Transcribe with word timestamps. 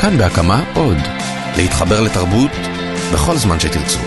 כאן 0.00 0.18
בהקמה 0.18 0.64
עוד. 0.74 0.96
להתחבר 1.56 2.00
לתרבות 2.00 2.50
בכל 3.14 3.36
זמן 3.36 3.60
שתרצו. 3.60 3.98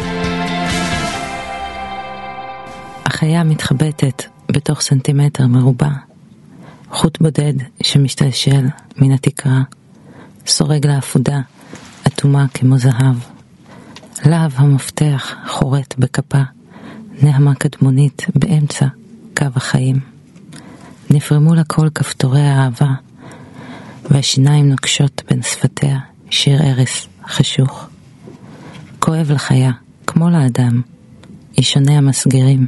החיה 3.06 3.44
מתחבטת 3.44 4.24
בתוך 4.52 4.82
סנטימטר 4.82 5.48
מרובע. 5.48 5.90
חוט 6.92 7.22
בודד 7.22 7.54
שמשתלשל 7.84 8.66
מן 8.98 9.12
התקרה, 9.12 9.62
סורג 10.48 10.88
לעפודה, 10.88 11.42
אטומה 12.08 12.46
כמו 12.54 12.78
זהב. 12.78 13.16
להב 14.26 14.52
המפתח 14.56 15.36
חורט 15.48 15.96
בכפה, 15.98 16.42
נעמה 17.22 17.56
קדמונית 17.56 18.26
באמצע 18.36 18.86
קו 19.38 19.46
החיים. 19.56 20.00
נפרמו 21.10 21.56
לה 21.56 21.64
כל 21.64 21.90
כפתורי 21.96 22.42
האהבה, 22.42 22.92
והשיניים 24.10 24.70
נוקשות 24.70 25.22
בין 25.30 25.42
שפתיה, 25.42 26.00
שיר 26.30 26.62
ערש 26.64 27.08
חשוך. 27.28 27.88
כואב 29.00 29.32
לחיה, 29.32 29.72
כמו 30.08 30.30
לאדם, 30.30 30.82
אישוני 31.58 31.98
המסגרים, 31.98 32.68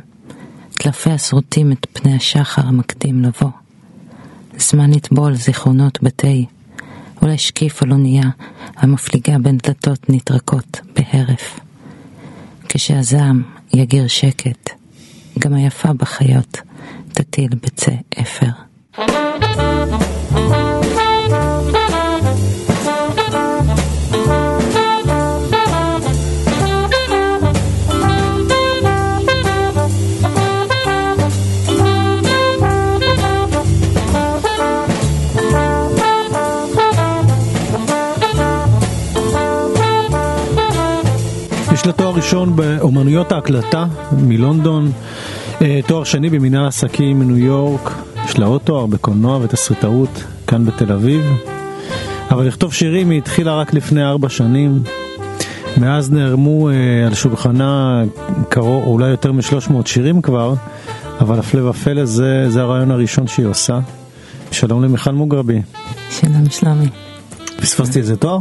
טלפי 0.71 1.11
השרוטים 1.11 1.71
את 1.71 1.87
פני 1.93 2.15
השחר 2.15 2.61
המקדים 2.67 3.23
לבוא. 3.23 3.51
זמן 4.57 4.91
לטבול 4.91 5.35
זיכרונות 5.35 6.03
בתי, 6.03 6.45
ולהשקיף 7.21 7.83
על 7.83 7.91
אונייה 7.91 8.29
המפליגה 8.77 9.37
בין 9.39 9.57
דלתות 9.57 10.09
נטרקות 10.09 10.81
בהרף. 10.95 11.59
כשהזעם 12.69 13.43
יגיר 13.73 14.07
שקט, 14.07 14.69
גם 15.39 15.53
היפה 15.53 15.93
בחיות 15.93 16.57
תטיל 17.13 17.49
בצא 17.63 17.91
אפר. 18.21 18.51
לה 41.85 41.91
תואר 41.91 42.15
ראשון 42.15 42.55
באומנויות 42.55 43.31
ההקלטה 43.31 43.85
מלונדון, 44.11 44.91
אה, 45.61 45.79
תואר 45.87 46.03
שני 46.03 46.29
במנהל 46.29 46.67
עסקים 46.67 47.19
מניו 47.19 47.37
יורק, 47.37 47.91
יש 48.25 48.39
לה 48.39 48.45
עוד 48.45 48.61
תואר 48.61 48.85
בקולנוע 48.85 49.39
ותסריטאות 49.41 50.23
כאן 50.47 50.65
בתל 50.65 50.91
אביב, 50.91 51.21
אבל 52.31 52.47
לכתוב 52.47 52.73
שירים 52.73 53.09
היא 53.09 53.17
התחילה 53.17 53.55
רק 53.55 53.73
לפני 53.73 54.03
ארבע 54.03 54.29
שנים, 54.29 54.83
מאז 55.77 56.11
נערמו 56.11 56.69
אה, 56.69 56.73
על 57.07 57.13
שולחנה 57.13 58.03
קרוב, 58.49 58.83
אולי 58.83 59.07
יותר 59.07 59.31
משלוש 59.31 59.69
מאות 59.69 59.87
שירים 59.87 60.21
כבר, 60.21 60.53
אבל 61.19 61.39
הפלא 61.39 61.69
ופלא 61.69 62.05
זה, 62.05 62.45
זה 62.49 62.61
הרעיון 62.61 62.91
הראשון 62.91 63.27
שהיא 63.27 63.45
עושה. 63.45 63.79
שלום 64.51 64.83
למיכל 64.83 65.11
מוגרבי. 65.11 65.61
שלום 66.09 66.49
שלומי. 66.49 67.14
פספסתי 67.65 67.99
איזה 67.99 68.17
תואר? 68.17 68.39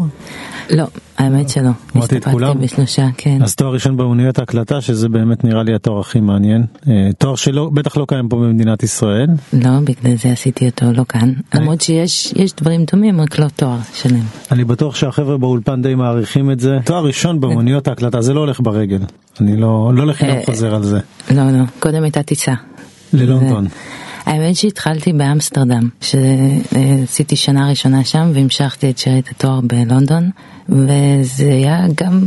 לא, 0.70 0.84
האמת 1.18 1.48
שלא. 1.48 1.70
אמרתי 1.96 2.16
את 2.16 2.24
כולם? 2.24 2.60
בשלושה, 2.60 3.06
כן. 3.16 3.42
אז 3.42 3.54
תואר 3.54 3.72
ראשון 3.72 3.96
באמנויות 3.96 4.38
ההקלטה, 4.38 4.80
שזה 4.80 5.08
באמת 5.08 5.44
נראה 5.44 5.62
לי 5.62 5.74
התואר 5.74 6.00
הכי 6.00 6.20
מעניין. 6.20 6.64
אה, 6.88 7.08
תואר 7.18 7.34
שלא, 7.34 7.70
בטח 7.74 7.96
לא 7.96 8.04
קיים 8.08 8.28
פה 8.28 8.36
במדינת 8.36 8.82
ישראל. 8.82 9.26
לא, 9.52 9.70
בגלל 9.84 10.16
זה 10.16 10.28
עשיתי 10.32 10.66
אותו 10.66 10.86
לא 10.92 11.04
כאן. 11.08 11.32
למרות 11.54 11.80
שיש 11.80 12.32
יש 12.36 12.52
דברים 12.52 12.84
דומים, 12.92 13.20
רק 13.20 13.38
לא 13.38 13.46
תואר 13.56 13.78
שלם. 13.94 14.22
אני 14.52 14.64
בטוח 14.64 14.94
שהחבר'ה 14.94 15.38
באולפן 15.38 15.82
די 15.82 15.94
מעריכים 15.94 16.50
את 16.50 16.60
זה. 16.60 16.78
תואר 16.84 17.04
ראשון 17.04 17.40
באמנויות 17.40 17.88
ההקלטה, 17.88 18.20
זה 18.20 18.34
לא 18.34 18.40
הולך 18.40 18.60
ברגל. 18.60 19.00
אני 19.40 19.56
לא, 19.56 19.92
לא 19.94 20.06
לחינם 20.06 20.30
אה, 20.30 20.42
חוזר 20.46 20.74
על 20.74 20.82
זה. 20.82 20.98
לא, 21.30 21.50
לא, 21.50 21.64
קודם 21.78 22.02
הייתה 22.02 22.22
טיסה. 22.22 22.54
ללונדון. 23.12 23.66
האמת 24.26 24.56
שהתחלתי 24.56 25.12
באמסטרדם, 25.12 25.88
שעשיתי 26.00 27.36
שנה 27.36 27.68
ראשונה 27.68 28.04
שם 28.04 28.30
והמשכתי 28.34 28.90
את 28.90 28.98
שארית 28.98 29.28
התואר 29.30 29.60
בלונדון, 29.60 30.30
וזה 30.68 31.44
היה 31.44 31.86
גם, 31.94 32.20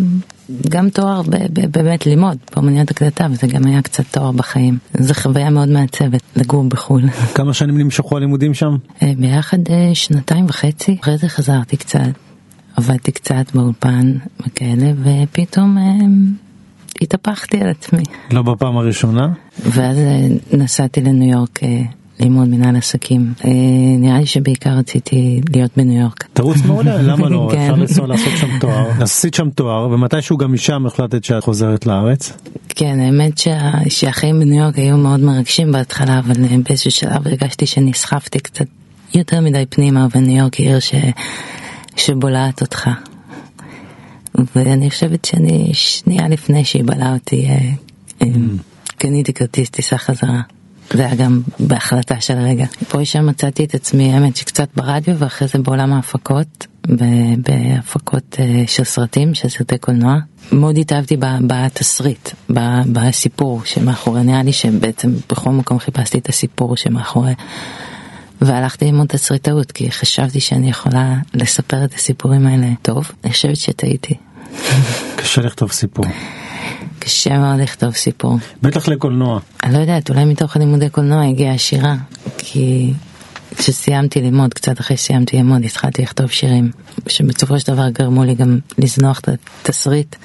גם 0.69 0.89
תואר 0.89 1.21
ב- 1.21 1.29
ב- 1.29 1.71
באמת 1.71 2.05
ללמוד 2.05 2.37
באמניות 2.55 2.91
הקלטה, 2.91 3.27
וזה 3.31 3.47
גם 3.47 3.65
היה 3.67 3.81
קצת 3.81 4.03
תואר 4.11 4.31
בחיים. 4.31 4.77
זו 4.99 5.13
חוויה 5.13 5.49
מאוד 5.49 5.69
מעצבת 5.69 6.21
לגור 6.35 6.63
בחו"ל. 6.63 7.09
כמה 7.35 7.53
שנים 7.53 7.77
נמשכו 7.77 8.17
הלימודים 8.17 8.53
שם? 8.53 8.75
אה, 9.01 9.13
ביחד 9.17 9.57
אה, 9.69 9.89
שנתיים 9.93 10.45
וחצי, 10.45 10.97
אחרי 11.01 11.17
זה 11.17 11.27
חזרתי 11.27 11.77
קצת, 11.77 11.99
עבדתי 12.75 13.11
קצת 13.11 13.51
באולפן 13.53 14.13
וכאלה, 14.47 14.91
ופתאום 15.03 15.77
אה, 15.77 15.83
התהפכתי 17.01 17.61
על 17.61 17.69
עצמי. 17.69 18.03
לא 18.31 18.41
בפעם 18.41 18.77
הראשונה. 18.77 19.27
ואז 19.65 19.97
אה, 19.97 20.27
נסעתי 20.53 21.01
לניו 21.01 21.37
יורק 21.37 21.63
אה, 21.63 21.81
ללמוד 22.19 22.47
מנהל 22.47 22.75
עסקים. 22.75 23.33
אה, 23.45 23.49
נראה 23.99 24.19
לי 24.19 24.25
שבעיקר 24.25 24.69
רציתי 24.69 25.41
להיות 25.53 25.71
בניו 25.77 26.01
יורק. 26.01 26.27
תרוץ 26.33 26.57
מעולה, 26.65 27.01
למה 27.11 27.29
לא? 27.29 27.49
כן. 27.51 27.59
אפשר 27.59 27.75
לנסוע 27.75 28.07
לעשות 28.07 28.33
שם 28.37 28.59
תואר. 28.59 28.91
עשית 29.03 29.33
שם 29.33 29.49
תואר, 29.49 29.89
ומתישהו 29.89 30.37
גם 30.37 30.53
משם 30.53 30.85
החלטת 30.85 31.23
שאת 31.23 31.43
חוזרת 31.43 31.85
לארץ. 31.85 32.33
כן, 32.69 32.99
האמת 32.99 33.37
שה, 33.37 33.71
שהחיים 33.89 34.39
בניו 34.39 34.63
יורק 34.63 34.77
היו 34.77 34.97
מאוד 34.97 35.19
מרגשים 35.19 35.71
בהתחלה, 35.71 36.19
אבל 36.19 36.33
באיזשהו 36.63 36.91
שלב 36.91 37.27
הרגשתי 37.27 37.65
שנסחפתי 37.65 38.39
קצת 38.39 38.65
יותר 39.13 39.41
מדי 39.41 39.63
פנימה, 39.69 40.07
וניו 40.15 40.37
יורק 40.37 40.53
היא 40.53 40.69
עיר 40.69 40.79
שבולעת 41.95 42.61
אותך. 42.61 42.89
ואני 44.55 44.89
חושבת 44.89 45.25
שאני 45.25 45.69
שנייה 45.73 46.27
לפני 46.27 46.65
שהיא 46.65 46.83
בלעה 46.83 47.13
אותי, 47.13 47.45
אה, 47.49 47.59
אה, 48.21 48.27
קניתי 48.97 49.33
כרטיס 49.33 49.69
טיסה 49.69 49.97
חזרה. 49.97 50.41
זה 50.93 51.05
היה 51.05 51.15
גם 51.15 51.41
בהחלטה 51.59 52.21
של 52.21 52.37
הרגע. 52.37 52.65
פה 52.87 53.01
ושם 53.01 53.25
מצאתי 53.25 53.63
את 53.63 53.75
עצמי, 53.75 54.13
האמת 54.13 54.35
שקצת 54.35 54.69
ברדיו 54.75 55.19
ואחרי 55.19 55.47
זה 55.47 55.59
בעולם 55.59 55.93
ההפקות, 55.93 56.67
בהפקות 57.37 58.35
אה, 58.39 58.63
של 58.67 58.83
סרטים, 58.83 59.33
של 59.33 59.49
סרטי 59.49 59.77
קולנוע. 59.77 60.17
מאוד 60.51 60.77
התאהבתי 60.77 61.17
בתסריט, 61.47 62.29
בסיפור 62.93 63.61
שמאחורי, 63.65 64.23
נראה 64.23 64.43
לי 64.43 64.53
שבעצם 64.53 65.13
בכל 65.29 65.49
מקום 65.49 65.79
חיפשתי 65.79 66.17
את 66.17 66.29
הסיפור 66.29 66.75
שמאחורי. 66.77 67.33
והלכתי 68.41 68.85
ללמוד 68.85 69.07
תסריטאות 69.07 69.71
כי 69.71 69.91
חשבתי 69.91 70.39
שאני 70.39 70.69
יכולה 70.69 71.15
לספר 71.33 71.85
את 71.85 71.93
הסיפורים 71.93 72.47
האלה 72.47 72.67
טוב. 72.81 73.11
אני 73.23 73.31
חושבת 73.31 73.55
שטעיתי. 73.55 74.13
קשה 75.15 75.41
לכתוב 75.41 75.71
סיפור. 75.71 76.05
קשה 76.99 77.39
מאוד 77.39 77.59
לכתוב 77.59 77.91
סיפור. 77.91 78.37
בטח 78.61 78.87
לקולנוע. 78.87 79.39
אני 79.63 79.73
לא 79.73 79.77
יודעת, 79.77 80.09
אולי 80.09 80.25
מתוך 80.25 80.55
הלימודי 80.55 80.89
קולנוע 80.89 81.25
הגיעה 81.25 81.53
השירה, 81.53 81.95
כי 82.37 82.93
כשסיימתי 83.57 84.21
ללמוד, 84.21 84.53
קצת 84.53 84.79
אחרי 84.79 84.97
שסיימתי 84.97 85.37
ללמוד, 85.37 85.63
התחלתי 85.65 86.01
לכתוב 86.01 86.31
שירים, 86.31 86.71
שבסופו 87.07 87.59
של 87.59 87.73
דבר 87.73 87.89
גרמו 87.89 88.23
לי 88.23 88.35
גם 88.35 88.59
לזנוח 88.77 89.19
את 89.19 89.29
התסריט 89.61 90.15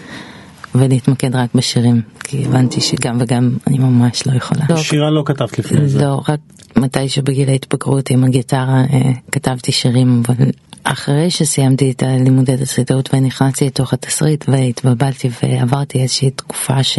ולהתמקד 0.74 1.36
רק 1.36 1.54
בשירים, 1.54 2.02
כי 2.24 2.44
הבנתי 2.44 2.80
שגם 2.80 3.16
וגם 3.20 3.56
אני 3.66 3.78
ממש 3.78 4.26
לא 4.26 4.36
יכולה. 4.36 4.64
לא, 4.70 4.76
שירה 4.76 5.10
לא 5.10 5.22
כתבת 5.26 5.58
לפני 5.58 5.88
זה. 5.88 6.00
לא, 6.04 6.22
רק 6.28 6.40
מתי 6.76 7.08
שבגיל 7.08 7.48
ההתבגרות 7.48 8.10
עם 8.10 8.24
הגיטרה 8.24 8.84
אה, 8.92 9.12
כתבתי 9.32 9.72
שירים, 9.72 10.22
אבל 10.28 10.50
אחרי 10.84 11.30
שסיימתי 11.30 11.90
את 11.90 12.02
הלימודי 12.02 12.56
תסריטאות 12.56 13.14
ונכנסתי 13.14 13.66
לתוך 13.66 13.92
התסריט 13.92 14.44
והתבלבלתי 14.48 15.28
ועברתי 15.42 16.02
איזושהי 16.02 16.30
תקופה 16.30 16.82
ש... 16.82 16.98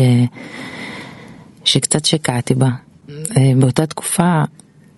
שקצת 1.66 2.06
שקעתי 2.06 2.56
בה. 2.56 2.70
אה, 3.10 3.52
באותה 3.60 3.86
תקופה 3.86 4.44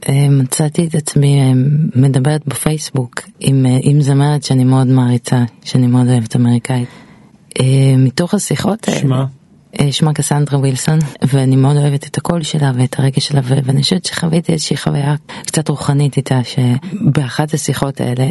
אה, 0.10 0.28
מצאתי 0.30 0.88
את 0.88 0.96
עצמי 0.96 1.42
אה, 1.42 1.52
מדברת 1.96 2.42
בפייסבוק 2.48 3.22
עם, 3.40 3.66
עם 3.82 4.02
זמרת 4.02 4.44
שאני 4.44 4.64
מאוד 4.64 4.88
מעריצה, 4.88 5.44
שאני 5.64 5.88
מאוד 5.88 6.08
אוהבת 6.08 6.36
אמריקאית. 6.36 6.90
מתוך 7.98 8.34
השיחות 8.34 8.88
האלה. 8.88 9.00
שמה? 9.00 9.26
שמה 9.92 10.14
קסנדרה 10.14 10.60
ווילסון, 10.60 11.00
ואני 11.24 11.56
מאוד 11.56 11.78
אוהבת 11.78 12.08
את 12.08 12.18
הקול 12.18 12.44
שלה 12.44 12.72
ואת 12.76 13.00
הרגש 13.00 13.28
שלה, 13.28 13.42
ואני 13.44 13.82
חושבת 13.82 14.06
שחוויתי 14.06 14.54
איזושהי 14.54 14.78
חוויה 14.78 15.16
קצת 15.46 15.70
רוחנית 15.70 16.18
איתה, 16.18 16.40
שבאחת 16.44 17.54
השיחות 17.54 18.02
האלה 18.02 18.30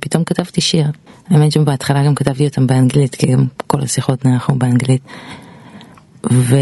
פתאום 0.00 0.24
כתבתי 0.24 0.60
שיר. 0.60 0.86
האמת 1.28 1.52
שבהתחלה 1.52 2.04
גם 2.04 2.14
כתבתי 2.14 2.46
אותם 2.46 2.66
באנגלית, 2.66 3.14
כי 3.14 3.26
גם 3.26 3.46
כל 3.66 3.80
השיחות 3.80 4.24
נערכו 4.24 4.54
באנגלית. 4.54 5.02
ו... 6.32 6.56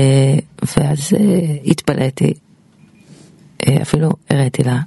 ואז 0.76 1.12
אה, 1.20 1.56
התפלאתי, 1.66 2.32
אה, 3.68 3.82
אפילו 3.82 4.10
הראיתי 4.30 4.62
לה, 4.62 4.78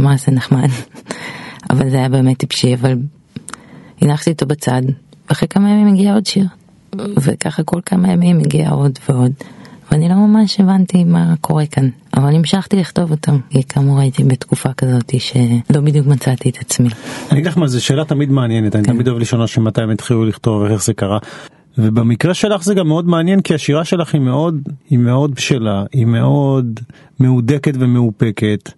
אמרה 0.00 0.16
זה 0.16 0.32
נחמד, 0.32 0.68
אבל 1.70 1.90
זה 1.90 1.96
היה 1.96 2.08
באמת 2.08 2.38
טיפשי, 2.38 2.74
אבל 2.74 2.98
הנחתי 4.00 4.30
אותו 4.30 4.46
בצד, 4.46 4.82
ואחרי 5.28 5.48
כמה 5.48 5.70
ימים 5.70 5.94
הגיע 5.94 6.14
עוד 6.14 6.26
שיר. 6.26 6.46
וככה 6.96 7.62
כל 7.62 7.80
כמה 7.86 8.12
ימים 8.12 8.40
הגיע 8.40 8.70
עוד 8.70 8.98
ועוד. 9.08 9.32
ואני 9.94 10.08
לא 10.08 10.14
ממש 10.14 10.60
הבנתי 10.60 11.04
מה 11.04 11.34
קורה 11.40 11.66
כאן, 11.66 11.88
אבל 12.16 12.34
המשכתי 12.34 12.76
לכתוב 12.76 13.10
אותם, 13.10 13.38
כי 13.50 13.62
כאמור 13.62 14.00
הייתי 14.00 14.24
בתקופה 14.24 14.72
כזאת 14.72 15.14
שלא 15.18 15.80
בדיוק 15.80 16.06
מצאתי 16.06 16.50
את 16.50 16.58
עצמי. 16.60 16.88
אני 17.30 17.40
אגיד 17.40 17.46
לך 17.46 17.58
מה, 17.58 17.66
זו 17.66 17.84
שאלה 17.84 18.04
תמיד 18.04 18.30
מעניינת, 18.30 18.76
אני 18.76 18.84
כן. 18.84 18.92
תמיד 18.92 19.08
אוהב 19.08 19.20
לשאול 19.20 19.40
אנשים 19.40 19.64
מתי 19.64 19.82
הם 19.82 19.90
התחילו 19.90 20.24
לכתוב 20.24 20.62
ואיך 20.62 20.84
זה 20.84 20.94
קרה. 20.94 21.18
ובמקרה 21.78 22.34
שלך 22.34 22.62
זה 22.62 22.74
גם 22.74 22.88
מאוד 22.88 23.08
מעניין 23.08 23.40
כי 23.40 23.54
השירה 23.54 23.84
שלך 23.84 24.14
היא 24.14 24.20
מאוד 24.20 24.68
היא 24.90 24.98
מאוד 24.98 25.34
בשלה 25.34 25.84
היא 25.92 26.06
מאוד 26.06 26.80
מהודקת 27.18 27.74
ומאופקת 27.78 28.70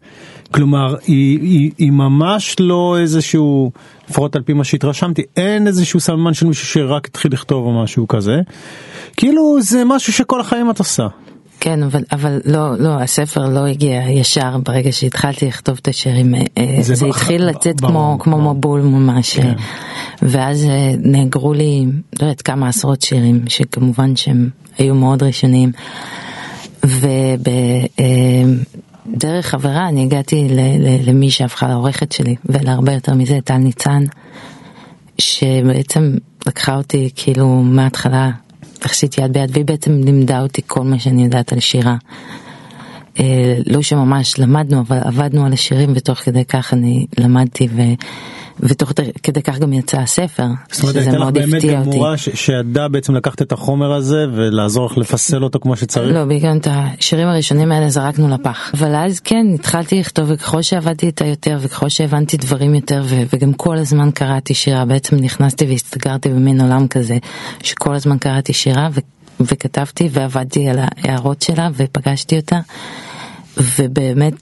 כלומר 0.53 0.95
היא, 1.07 1.39
היא, 1.41 1.71
היא 1.79 1.91
ממש 1.91 2.57
לא 2.61 2.97
איזשהו 3.01 3.73
לפחות 4.11 4.37
על 4.37 4.43
פי 4.43 4.53
מה 4.53 4.65
שהתרשמתי 4.65 5.23
אין 5.37 5.67
איזשהו 5.67 6.01
סממן 6.01 6.35
של 6.35 6.47
מישהו 6.47 6.67
שרק 6.67 7.07
התחיל 7.07 7.33
לכתוב 7.33 7.67
או 7.67 7.83
משהו 7.83 8.09
כזה 8.09 8.41
כאילו 9.17 9.57
זה 9.61 9.83
משהו 9.87 10.13
שכל 10.13 10.41
החיים 10.41 10.71
את 10.71 10.79
עושה. 10.79 11.07
כן, 11.61 11.83
אבל, 11.83 12.03
אבל 12.13 12.41
לא, 12.45 12.79
לא, 12.79 13.01
הספר 13.01 13.49
לא 13.49 13.67
הגיע 13.67 14.11
ישר 14.11 14.59
ברגע 14.59 14.93
שהתחלתי 14.93 15.47
לכתוב 15.47 15.79
את 15.83 15.89
השירים, 15.89 16.35
אה, 16.35 16.41
זה 16.77 16.83
זה, 16.83 16.95
זה 16.95 17.07
בח- 17.07 17.17
התחיל 17.17 17.45
לצאת 17.45 17.81
ברור, 17.81 17.93
כמו, 17.95 18.19
כמו 18.19 18.37
ברור. 18.55 18.55
מבול 18.55 18.81
ממש, 18.81 19.37
כן. 19.39 19.53
ואז 20.23 20.65
אה, 20.65 20.93
נאגרו 20.99 21.53
לי, 21.55 21.85
לא 22.21 22.27
יודעת, 22.27 22.43
כמה 22.43 22.69
עשרות 22.69 23.03
שירים, 23.03 23.41
שכמובן 23.49 24.17
שהם 24.17 24.49
היו 24.79 24.95
מאוד 24.95 25.23
ראשוניים, 25.23 25.73
ובדרך 29.09 29.47
חברה 29.47 29.89
אני 29.89 30.03
הגעתי 30.03 30.49
למי 31.07 31.31
שהפכה 31.31 31.69
לעורכת 31.69 32.13
שלי, 32.13 32.37
ולהרבה 32.45 32.93
יותר 32.93 33.15
מזה, 33.15 33.39
טל 33.45 33.57
ניצן, 33.57 34.05
שבעצם 35.19 36.17
לקחה 36.47 36.77
אותי 36.77 37.11
כאילו 37.17 37.49
מההתחלה, 37.49 38.31
יחסית 38.85 39.19
יד 39.19 39.33
ביד, 39.33 39.51
והיא 39.53 39.65
בעצם 39.65 40.01
לימדה 40.05 40.41
אותי 40.41 40.63
כל 40.67 40.83
מה 40.83 40.99
שאני 40.99 41.25
יודעת 41.25 41.53
על 41.53 41.61
שירה. 41.61 41.97
אה, 43.21 43.59
לא 43.67 43.83
שממש 43.83 44.39
למדנו, 44.39 44.81
אבל 44.81 44.99
עבדנו 45.05 45.47
על 45.47 45.53
השירים 45.53 45.93
ותוך 45.95 46.19
כדי 46.19 46.45
כך 46.45 46.73
אני 46.73 47.07
למדתי 47.19 47.69
ו... 47.77 47.83
ותוך 48.61 48.93
כדי 49.23 49.43
כך 49.43 49.59
גם 49.59 49.73
יצא 49.73 50.01
הספר, 50.01 50.47
זאת 50.73 50.83
אומרת 50.83 50.95
שזה 50.95 51.01
הייתה 51.01 51.17
לך 51.17 51.23
מאוד 51.23 51.35
באמת 51.35 51.55
הפתיע 51.55 51.79
אותי. 51.79 51.91
מורה 51.91 52.17
שידעה 52.17 52.89
בעצם 52.89 53.15
לקחת 53.15 53.43
את 53.43 53.53
החומר 53.53 53.93
הזה 53.93 54.27
ולעזור 54.33 54.87
לך 54.87 54.99
לפסל 54.99 55.45
אותו 55.45 55.61
כמו 55.61 55.77
שצריך. 55.77 56.15
לא, 56.15 56.25
בעיקר 56.25 56.53
את 56.57 56.69
השירים 56.71 57.29
הראשונים 57.29 57.73
האלה 57.73 57.89
זרקנו 57.89 58.29
לפח. 58.29 58.71
אבל 58.75 58.95
אז 58.95 59.21
כן, 59.21 59.47
התחלתי 59.55 60.01
לכתוב, 60.01 60.31
וככל 60.31 60.63
שעבדתי 60.63 61.07
איתה 61.07 61.27
יותר, 61.27 61.59
וככל 61.61 61.89
שהבנתי 61.89 62.37
דברים 62.37 62.75
יותר, 62.75 63.03
ו- 63.05 63.23
וגם 63.33 63.53
כל 63.53 63.77
הזמן 63.77 64.11
קראתי 64.11 64.55
שירה, 64.55 64.85
בעצם 64.85 65.17
נכנסתי 65.17 65.65
והסתגרתי 65.65 66.29
במין 66.29 66.61
עולם 66.61 66.89
כזה, 66.89 67.19
שכל 67.63 67.95
הזמן 67.95 68.19
קראתי 68.19 68.53
שירה, 68.53 68.89
ו- 68.93 69.16
וכתבתי 69.41 70.09
ועבדתי 70.13 70.69
על 70.69 70.79
ההערות 70.81 71.43
שלה, 71.43 71.69
ופגשתי 71.77 72.37
אותה, 72.37 72.61
ובאמת... 73.57 74.33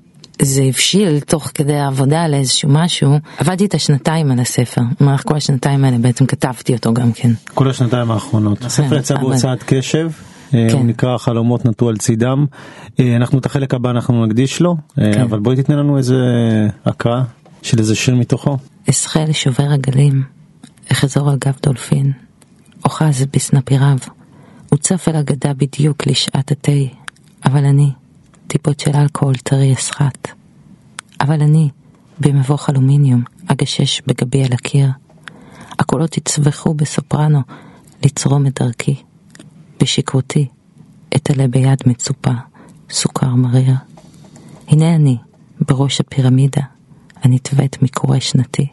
זה 0.43 0.63
הבשיל 0.63 1.21
תוך 1.21 1.51
כדי 1.55 1.77
העבודה 1.77 2.23
על 2.23 2.35
איזשהו 2.35 2.69
משהו, 2.73 3.19
עבדתי 3.39 3.65
את 3.65 3.75
השנתיים 3.75 4.31
על 4.31 4.41
הספר, 4.41 4.81
במהלך 5.01 5.23
כל 5.25 5.37
השנתיים 5.37 5.85
האלה 5.85 5.99
בעצם 5.99 6.27
כתבתי 6.27 6.73
אותו 6.73 6.95
גם 6.95 7.13
כן. 7.13 7.31
כל 7.55 7.71
השנתיים 7.71 8.11
האחרונות. 8.11 8.65
הספר 8.65 8.97
יצא 8.97 9.17
בהוצאת 9.17 9.63
קשב, 9.67 10.11
אה, 10.55 10.67
כן. 10.71 10.77
הוא 10.77 10.85
נקרא 10.85 11.19
חלומות 11.19 11.65
נטו 11.65 11.89
על 11.89 11.97
צידם. 11.97 12.47
אה, 13.01 13.17
אנחנו 13.17 13.39
את 13.39 13.47
החלק 13.47 13.75
הבא 13.75 13.91
אנחנו 13.91 14.27
נקדיש 14.27 14.61
לו, 14.61 14.77
אה, 14.99 15.13
כן. 15.15 15.21
אבל 15.21 15.39
בואי 15.39 15.57
תתני 15.57 15.77
לנו 15.77 15.99
איזה 15.99 16.17
הקראה 16.85 17.23
של 17.63 17.79
איזה 17.79 17.95
שיר 17.95 18.15
מתוכו. 18.15 18.57
אשחה 18.91 19.25
לשובר 19.25 19.71
הגלים, 19.71 20.23
אחזור 20.93 21.31
על 21.31 21.37
גב 21.45 21.55
דולפין, 21.63 22.13
אוחז 22.85 23.27
בסנפיריו, 23.33 23.97
הוצף 24.75 25.09
אל 25.09 25.17
הגדה 25.17 25.55
בדיוק 25.55 26.07
לשעת 26.07 26.51
התה, 26.51 26.73
אבל 27.45 27.65
אני, 27.65 27.91
טיפות 28.47 28.81
של 28.81 28.97
אלכוהול 28.97 29.35
טרי 29.35 29.75
אסחט. 29.75 30.29
אבל 31.21 31.43
אני, 31.43 31.69
במבוך 32.21 32.71
אלומיניום, 32.71 33.23
אגשש 33.47 34.01
בגבי 34.07 34.45
על 34.45 34.53
הקיר. 34.53 34.89
הקולות 35.79 36.17
יצווחו 36.17 36.75
בסופרנו, 36.75 37.41
לצרום 38.05 38.47
את 38.47 38.63
דרכי. 38.63 38.95
בשכרותי, 39.81 40.49
אתעלה 41.17 41.49
ביד 41.49 41.79
מצופה, 41.87 42.33
סוכר 42.91 43.35
מריר. 43.35 43.75
הנה 44.69 44.95
אני, 44.95 45.17
בראש 45.61 46.01
הפירמידה, 46.01 46.63
הנתווית 47.23 47.83
מקורה 47.83 48.21
שנתי. 48.21 48.67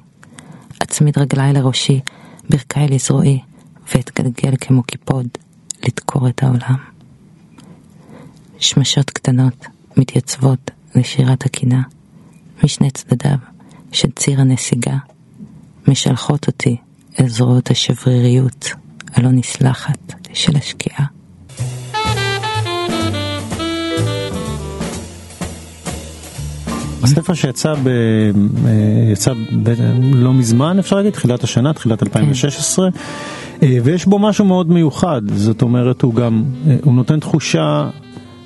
אצמיד 0.84 1.18
רגליי 1.18 1.54
לראשי, 1.54 2.00
ברכיי 2.50 2.88
לזרועי, 2.88 3.40
ואתגלגל 3.96 4.56
כמו 4.62 4.84
קיפוד, 4.84 5.28
לדקור 5.86 6.30
את 6.30 6.44
העולם. 6.44 6.76
שמשות 8.60 9.10
קטנות 9.10 9.66
מתייצבות 9.98 10.72
לשירת 10.96 11.46
הקינה, 11.46 11.82
משני 12.64 12.92
צדדיו 12.92 13.38
של 13.92 14.12
ציר 14.12 14.42
הנסיגה, 14.42 14.98
משלחות 15.88 16.48
אותי 16.48 16.78
אל 17.20 17.28
זרועות 17.28 17.72
השבריריות 17.72 18.70
הלא 19.14 19.30
נסלחת 19.32 20.14
של 20.34 20.58
השקיעה. 20.58 21.06
הספר 27.04 27.34
שיצא 27.34 27.74
ב... 27.74 27.88
אה, 27.88 29.12
יצא 29.12 29.34
ב... 29.64 29.70
לא 30.14 30.34
מזמן 30.34 30.80
אפשר 30.80 30.96
להגיד, 30.96 31.14
תחילת 31.14 31.44
השנה, 31.44 31.74
תחילת 31.74 32.04
2016, 32.04 32.86
אה, 32.86 32.92
ויש 33.62 34.06
בו 34.06 34.20
משהו 34.20 34.46
מאוד 34.46 34.70
מיוחד, 34.70 35.22
זאת 35.34 35.62
אומרת 35.62 36.02
הוא 36.02 36.14
גם, 36.14 36.44
אה, 36.68 36.76
הוא 36.84 36.94
נותן 36.94 37.20
תחושה 37.20 37.90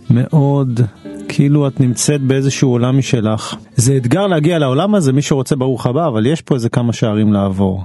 מאוד 0.09 0.81
כאילו 1.27 1.67
את 1.67 1.79
נמצאת 1.79 2.21
באיזשהו 2.21 2.69
עולם 2.69 2.97
משלך. 2.97 3.55
זה 3.75 3.97
אתגר 3.97 4.27
להגיע 4.27 4.59
לעולם 4.59 4.95
הזה, 4.95 5.13
מי 5.13 5.21
שרוצה 5.21 5.55
ברוך 5.55 5.85
הבא, 5.85 6.07
אבל 6.07 6.25
יש 6.25 6.41
פה 6.41 6.55
איזה 6.55 6.69
כמה 6.69 6.93
שערים 6.93 7.33
לעבור. 7.33 7.83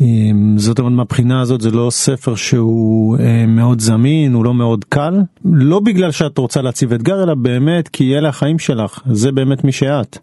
אמ, 0.00 0.58
זאת 0.58 0.78
אומרת 0.78 0.92
מהבחינה 0.92 1.40
הזאת 1.40 1.60
זה 1.60 1.70
לא 1.70 1.90
ספר 1.90 2.34
שהוא 2.34 3.18
אה, 3.18 3.46
מאוד 3.46 3.80
זמין, 3.80 4.34
הוא 4.34 4.44
לא 4.44 4.54
מאוד 4.54 4.84
קל, 4.88 5.14
לא 5.44 5.80
בגלל 5.80 6.10
שאת 6.10 6.38
רוצה 6.38 6.62
להציב 6.62 6.92
אתגר, 6.92 7.22
אלא 7.22 7.34
באמת 7.34 7.88
כי 7.88 8.18
אלה 8.18 8.28
החיים 8.28 8.58
שלך, 8.58 9.00
זה 9.10 9.32
באמת 9.32 9.64
מי 9.64 9.72
שאת. 9.72 10.18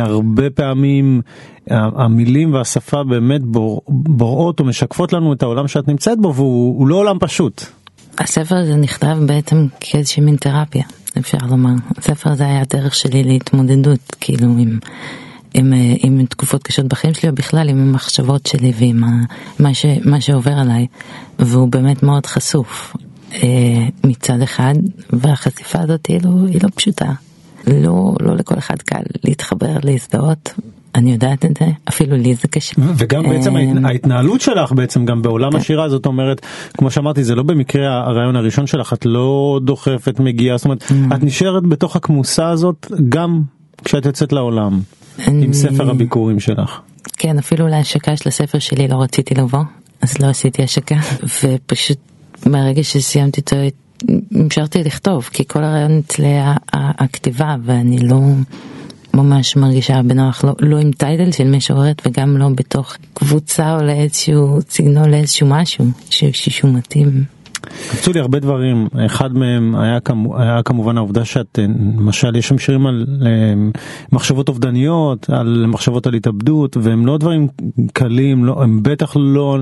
הרבה 0.00 0.50
פעמים 0.50 1.22
המילים 1.70 2.54
והשפה 2.54 3.04
באמת 3.04 3.42
בור, 3.42 3.82
בוראות 3.88 4.60
או 4.60 4.64
משקפות 4.64 5.12
לנו 5.12 5.32
את 5.32 5.42
העולם 5.42 5.68
שאת 5.68 5.88
נמצאת 5.88 6.18
בו 6.20 6.34
והוא 6.34 6.78
הוא 6.78 6.88
לא 6.88 6.96
עולם 6.96 7.18
פשוט. 7.20 7.64
הספר 8.18 8.56
הזה 8.56 8.76
נכתב 8.76 9.16
בעצם 9.26 9.66
כאיזושהי 9.80 10.22
מין 10.22 10.36
תרפיה, 10.36 10.84
אפשר 11.18 11.38
לומר. 11.50 11.74
הספר 11.98 12.30
הזה 12.30 12.44
היה 12.44 12.60
הדרך 12.60 12.94
שלי 12.94 13.24
להתמודדות, 13.24 14.16
כאילו 14.20 14.46
עם, 14.46 14.78
עם, 15.54 15.72
עם 15.98 16.26
תקופות 16.26 16.62
קשות 16.62 16.86
בחיים 16.86 17.14
שלי, 17.14 17.28
או 17.28 17.34
בכלל 17.34 17.68
עם 17.68 17.80
המחשבות 17.80 18.46
שלי 18.46 18.72
ועם 18.78 19.04
ה, 19.04 19.08
מה, 19.58 19.74
ש, 19.74 19.86
מה 20.04 20.20
שעובר 20.20 20.52
עליי, 20.52 20.86
והוא 21.38 21.68
באמת 21.68 22.02
מאוד 22.02 22.26
חשוף 22.26 22.96
אה, 23.34 23.88
מצד 24.04 24.42
אחד, 24.42 24.74
והחשיפה 25.10 25.78
הזאת 25.80 26.06
היא 26.06 26.20
לא, 26.24 26.30
היא 26.46 26.60
לא 26.62 26.68
פשוטה. 26.74 27.12
לא, 27.66 28.14
לא 28.20 28.36
לכל 28.36 28.58
אחד 28.58 28.82
קל 28.82 29.02
להתחבר, 29.24 29.76
להזדהות. 29.84 30.54
אני 30.94 31.12
יודעת 31.12 31.44
את 31.44 31.56
זה, 31.60 31.66
אפילו 31.88 32.16
לי 32.16 32.34
זה 32.34 32.48
קשה. 32.48 32.74
וגם 32.96 33.22
בעצם 33.28 33.56
ההת- 33.56 33.84
ההתנהלות 33.84 34.40
שלך 34.40 34.72
בעצם 34.72 35.04
גם 35.04 35.22
בעולם 35.22 35.56
השירה 35.56 35.88
זאת 35.88 36.06
אומרת 36.06 36.40
כמו 36.78 36.90
שאמרתי 36.90 37.24
זה 37.24 37.34
לא 37.34 37.42
במקרה 37.42 37.98
הרעיון 38.06 38.36
הראשון 38.36 38.66
שלך 38.66 38.92
את 38.92 39.06
לא 39.06 39.60
דוחפת 39.64 40.20
מגיעה 40.20 40.56
זאת 40.56 40.64
אומרת 40.64 40.82
את 41.14 41.22
נשארת 41.22 41.62
בתוך 41.66 41.96
הכמוסה 41.96 42.48
הזאת 42.48 42.86
גם 43.08 43.42
כשאת 43.84 44.06
יוצאת 44.06 44.32
לעולם 44.32 44.80
עם 45.18 45.42
אני- 45.42 45.54
ספר 45.54 45.90
הביקורים 45.90 46.40
שלך. 46.40 46.80
כן, 47.16 47.38
אפילו 47.38 47.68
להשקה 47.68 48.16
של 48.16 48.28
הספר 48.28 48.58
שלי 48.58 48.88
לא 48.88 49.02
רציתי 49.02 49.34
לבוא, 49.34 49.60
אז 50.00 50.18
לא 50.18 50.26
עשיתי 50.26 50.62
השקה, 50.62 50.96
ופשוט 51.42 51.98
מהרגע 52.46 52.82
שסיימתי 52.82 53.40
אותו 53.40 53.56
המשכתי 54.34 54.84
לכתוב, 54.84 55.28
כי 55.32 55.44
כל 55.48 55.64
הרעיון 55.64 55.98
אצלי 55.98 56.34
הכתיבה, 56.72 57.56
ואני 57.64 57.98
לא 58.08 58.20
ממש 59.14 59.56
מרגישה 59.56 60.02
בנוח, 60.02 60.44
לא, 60.44 60.54
לא 60.60 60.78
עם 60.78 60.92
טייטל 60.92 61.32
של 61.32 61.50
משוררת 61.50 62.02
וגם 62.06 62.36
לא 62.36 62.48
בתוך 62.48 62.96
קבוצה 63.14 63.76
או 63.76 63.82
לאיזשהו 63.82 64.60
סגנון, 64.68 65.10
לאיזשהו 65.10 65.46
משהו 65.46 65.84
ש- 66.10 66.48
שהוא 66.48 66.74
מתאים. 66.74 67.24
קפצו 67.62 68.12
לי 68.12 68.20
הרבה 68.20 68.38
דברים 68.38 68.88
אחד 69.06 69.36
מהם 69.36 69.74
היה, 69.74 70.00
כמו, 70.00 70.38
היה 70.38 70.62
כמובן 70.62 70.96
העובדה 70.96 71.24
שאת 71.24 71.58
אה, 71.58 71.64
למשל 71.98 72.36
יש 72.36 72.48
שם 72.48 72.58
שירים 72.58 72.86
על 72.86 73.06
אה, 73.26 73.28
מחשבות 74.12 74.48
אובדניות 74.48 75.30
על 75.30 75.64
מחשבות 75.68 76.06
על 76.06 76.14
התאבדות 76.14 76.76
והם 76.76 77.06
לא 77.06 77.18
דברים 77.18 77.48
קלים 77.92 78.44
לא 78.44 78.62
הם 78.62 78.82
בטח 78.82 79.16
לא 79.16 79.58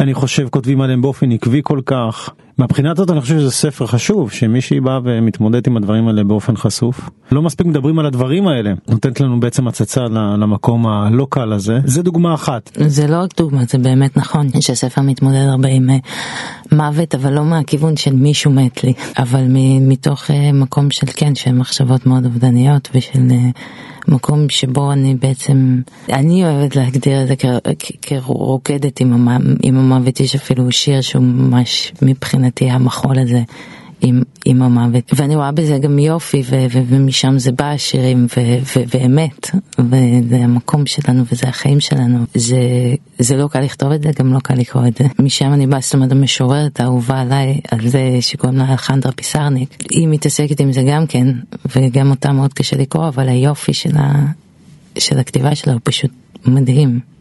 אני 0.00 0.14
חושב 0.14 0.48
כותבים 0.48 0.80
עליהם 0.80 1.02
באופן 1.02 1.32
עקבי 1.32 1.60
כל 1.64 1.80
כך 1.86 2.30
מהבחינה 2.62 2.90
הזאת 2.90 3.10
אני 3.10 3.20
חושב 3.20 3.38
שזה 3.38 3.50
ספר 3.50 3.86
חשוב 3.86 4.30
שמישהי 4.30 4.80
באה 4.80 4.98
ומתמודדת 5.04 5.66
עם 5.66 5.76
הדברים 5.76 6.08
האלה 6.08 6.24
באופן 6.24 6.56
חשוף. 6.56 7.10
לא 7.32 7.42
מספיק 7.42 7.66
מדברים 7.66 7.98
על 7.98 8.06
הדברים 8.06 8.48
האלה 8.48 8.72
נותנת 8.88 9.20
לנו 9.20 9.40
בעצם 9.40 9.68
הצצה 9.68 10.00
למקום 10.38 10.86
הלא 10.86 11.26
קל 11.30 11.52
הזה 11.52 11.78
זה 11.84 12.02
דוגמה 12.02 12.34
אחת. 12.34 12.70
זה 12.86 13.06
לא 13.06 13.16
רק 13.16 13.30
דוגמה 13.36 13.64
זה 13.68 13.78
באמת 13.78 14.16
נכון 14.16 14.48
שהספר 14.60 15.00
מתמודד 15.00 15.46
הרבה 15.48 15.68
עם 15.68 15.90
אה, 15.90 15.96
מוות 16.72 17.14
אבל 17.14 17.32
לא 17.32 17.44
מהכיוון 17.44 17.96
של 17.96 18.14
מישהו 18.14 18.50
מת 18.50 18.84
לי 18.84 18.92
אבל 19.18 19.44
מתוך 19.80 20.30
אה, 20.30 20.52
מקום 20.52 20.90
של 20.90 21.06
כן 21.16 21.34
של 21.34 21.52
מחשבות 21.52 22.06
מאוד 22.06 22.24
אובדניות 22.24 22.88
ושל 22.94 23.28
אה, 23.30 23.50
מקום 24.08 24.48
שבו 24.48 24.92
אני 24.92 25.14
בעצם, 25.14 25.80
אני 26.12 26.44
אוהבת 26.44 26.76
להגדיר 26.76 27.22
את 27.22 27.28
זה 27.28 27.34
כרוקדת 28.02 29.00
עם, 29.00 29.28
המ, 29.28 29.54
עם 29.62 29.76
המוות, 29.76 30.20
יש 30.20 30.34
אפילו 30.34 30.72
שיר 30.72 31.00
שהוא 31.00 31.24
ממש 31.24 31.92
מבחינתי 32.02 32.70
המחול 32.70 33.18
הזה. 33.18 33.42
עם, 34.02 34.22
עם 34.44 34.62
המוות. 34.62 35.12
ואני 35.16 35.36
רואה 35.36 35.52
בזה 35.52 35.78
גם 35.78 35.98
יופי 35.98 36.42
ו, 36.50 36.66
ו, 36.72 36.78
ומשם 36.88 37.38
זה 37.38 37.52
בא 37.52 37.64
השירים 37.64 38.26
ו, 38.36 38.40
ו, 38.40 38.82
ואמת. 38.94 39.50
וזה 39.78 40.36
המקום 40.36 40.86
שלנו 40.86 41.24
וזה 41.32 41.48
החיים 41.48 41.80
שלנו. 41.80 42.18
זה, 42.34 42.58
זה 43.18 43.36
לא 43.36 43.48
קל 43.48 43.60
לכתוב 43.60 43.92
את 43.92 44.02
זה 44.02 44.10
גם 44.18 44.32
לא 44.32 44.38
קל 44.38 44.54
לקרוא 44.54 44.86
את 44.86 44.96
זה. 44.98 45.04
משם 45.18 45.52
אני 45.52 45.66
באה 45.66 45.80
זאת 45.80 45.94
אומרת 45.94 46.12
המשוררת 46.12 46.80
האהובה 46.80 47.20
עליי 47.20 47.60
על 47.70 47.88
זה 47.88 48.16
שקוראים 48.20 48.58
לה 48.58 48.70
אלחנדרה 48.70 49.12
פיסרניק. 49.12 49.84
היא 49.90 50.08
מתעסקת 50.08 50.60
עם 50.60 50.72
זה 50.72 50.82
גם 50.88 51.06
כן 51.06 51.26
וגם 51.76 52.10
אותה 52.10 52.32
מאוד 52.32 52.52
קשה 52.52 52.76
לקרוא 52.76 53.08
אבל 53.08 53.28
היופי 53.28 53.72
של, 53.72 53.96
ה, 53.96 54.26
של 54.98 55.18
הכתיבה 55.18 55.54
שלה 55.54 55.72
הוא 55.72 55.80
פשוט 55.84 56.10
מדהים. 56.46 57.11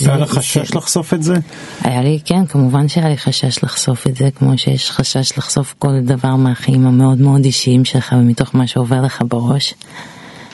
היה 0.00 0.16
לך 0.16 0.30
חשש 0.30 0.74
לחשוף 0.74 1.14
את 1.14 1.22
זה? 1.22 1.34
היה 1.80 2.02
לי, 2.02 2.18
כן, 2.24 2.46
כמובן 2.46 2.88
שהיה 2.88 3.08
לי 3.08 3.16
חשש 3.18 3.64
לחשוף 3.64 4.06
את 4.06 4.16
זה, 4.16 4.28
כמו 4.30 4.58
שיש 4.58 4.90
חשש 4.90 5.38
לחשוף 5.38 5.74
כל 5.78 6.00
דבר 6.04 6.36
מהחיים 6.36 6.86
המאוד 6.86 7.20
מאוד 7.20 7.44
אישיים 7.44 7.84
שלך 7.84 8.14
ומתוך 8.18 8.54
מה 8.54 8.66
שעובר 8.66 9.00
לך 9.00 9.22
בראש. 9.28 9.74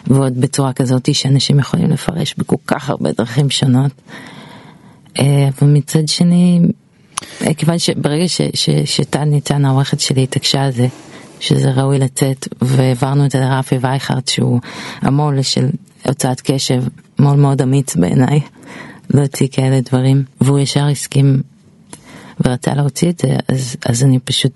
ועוד 0.06 0.40
בצורה 0.40 0.72
כזאת 0.72 1.14
שאנשים 1.14 1.58
יכולים 1.58 1.90
לפרש 1.90 2.34
בכל 2.38 2.56
כך 2.66 2.90
הרבה 2.90 3.10
דרכים 3.12 3.50
שונות. 3.50 3.92
אה, 5.18 5.48
אבל 5.48 5.70
מצד 5.70 6.08
שני, 6.08 6.60
אה, 7.42 7.54
כיוון 7.54 7.78
שברגע 7.78 8.24
שטל 8.84 9.24
ניצן 9.24 9.64
העורכת 9.64 10.00
שלי 10.00 10.22
התעקשה 10.22 10.64
על 10.64 10.72
זה, 10.72 10.86
שזה 11.40 11.70
ראוי 11.70 11.98
לצאת, 11.98 12.48
והעברנו 12.62 13.26
את 13.26 13.30
זה 13.30 13.40
לרפי 13.40 13.78
וייכרט 13.80 14.28
שהוא 14.28 14.60
המו"ל 15.00 15.42
של 15.42 15.66
הוצאת 16.06 16.40
קשב 16.40 16.82
מאוד 17.18 17.36
מאוד 17.36 17.62
אמיץ 17.62 17.96
בעיניי. 17.96 18.40
להוציא 19.16 19.48
כאלה 19.52 19.80
דברים, 19.80 20.24
והוא 20.40 20.58
ישר 20.58 20.86
הסכים 20.86 21.42
ורצה 22.44 22.74
להוציא 22.74 23.10
את 23.10 23.18
זה, 23.18 23.36
אז, 23.48 23.76
אז 23.86 24.04
אני 24.04 24.18
פשוט 24.18 24.52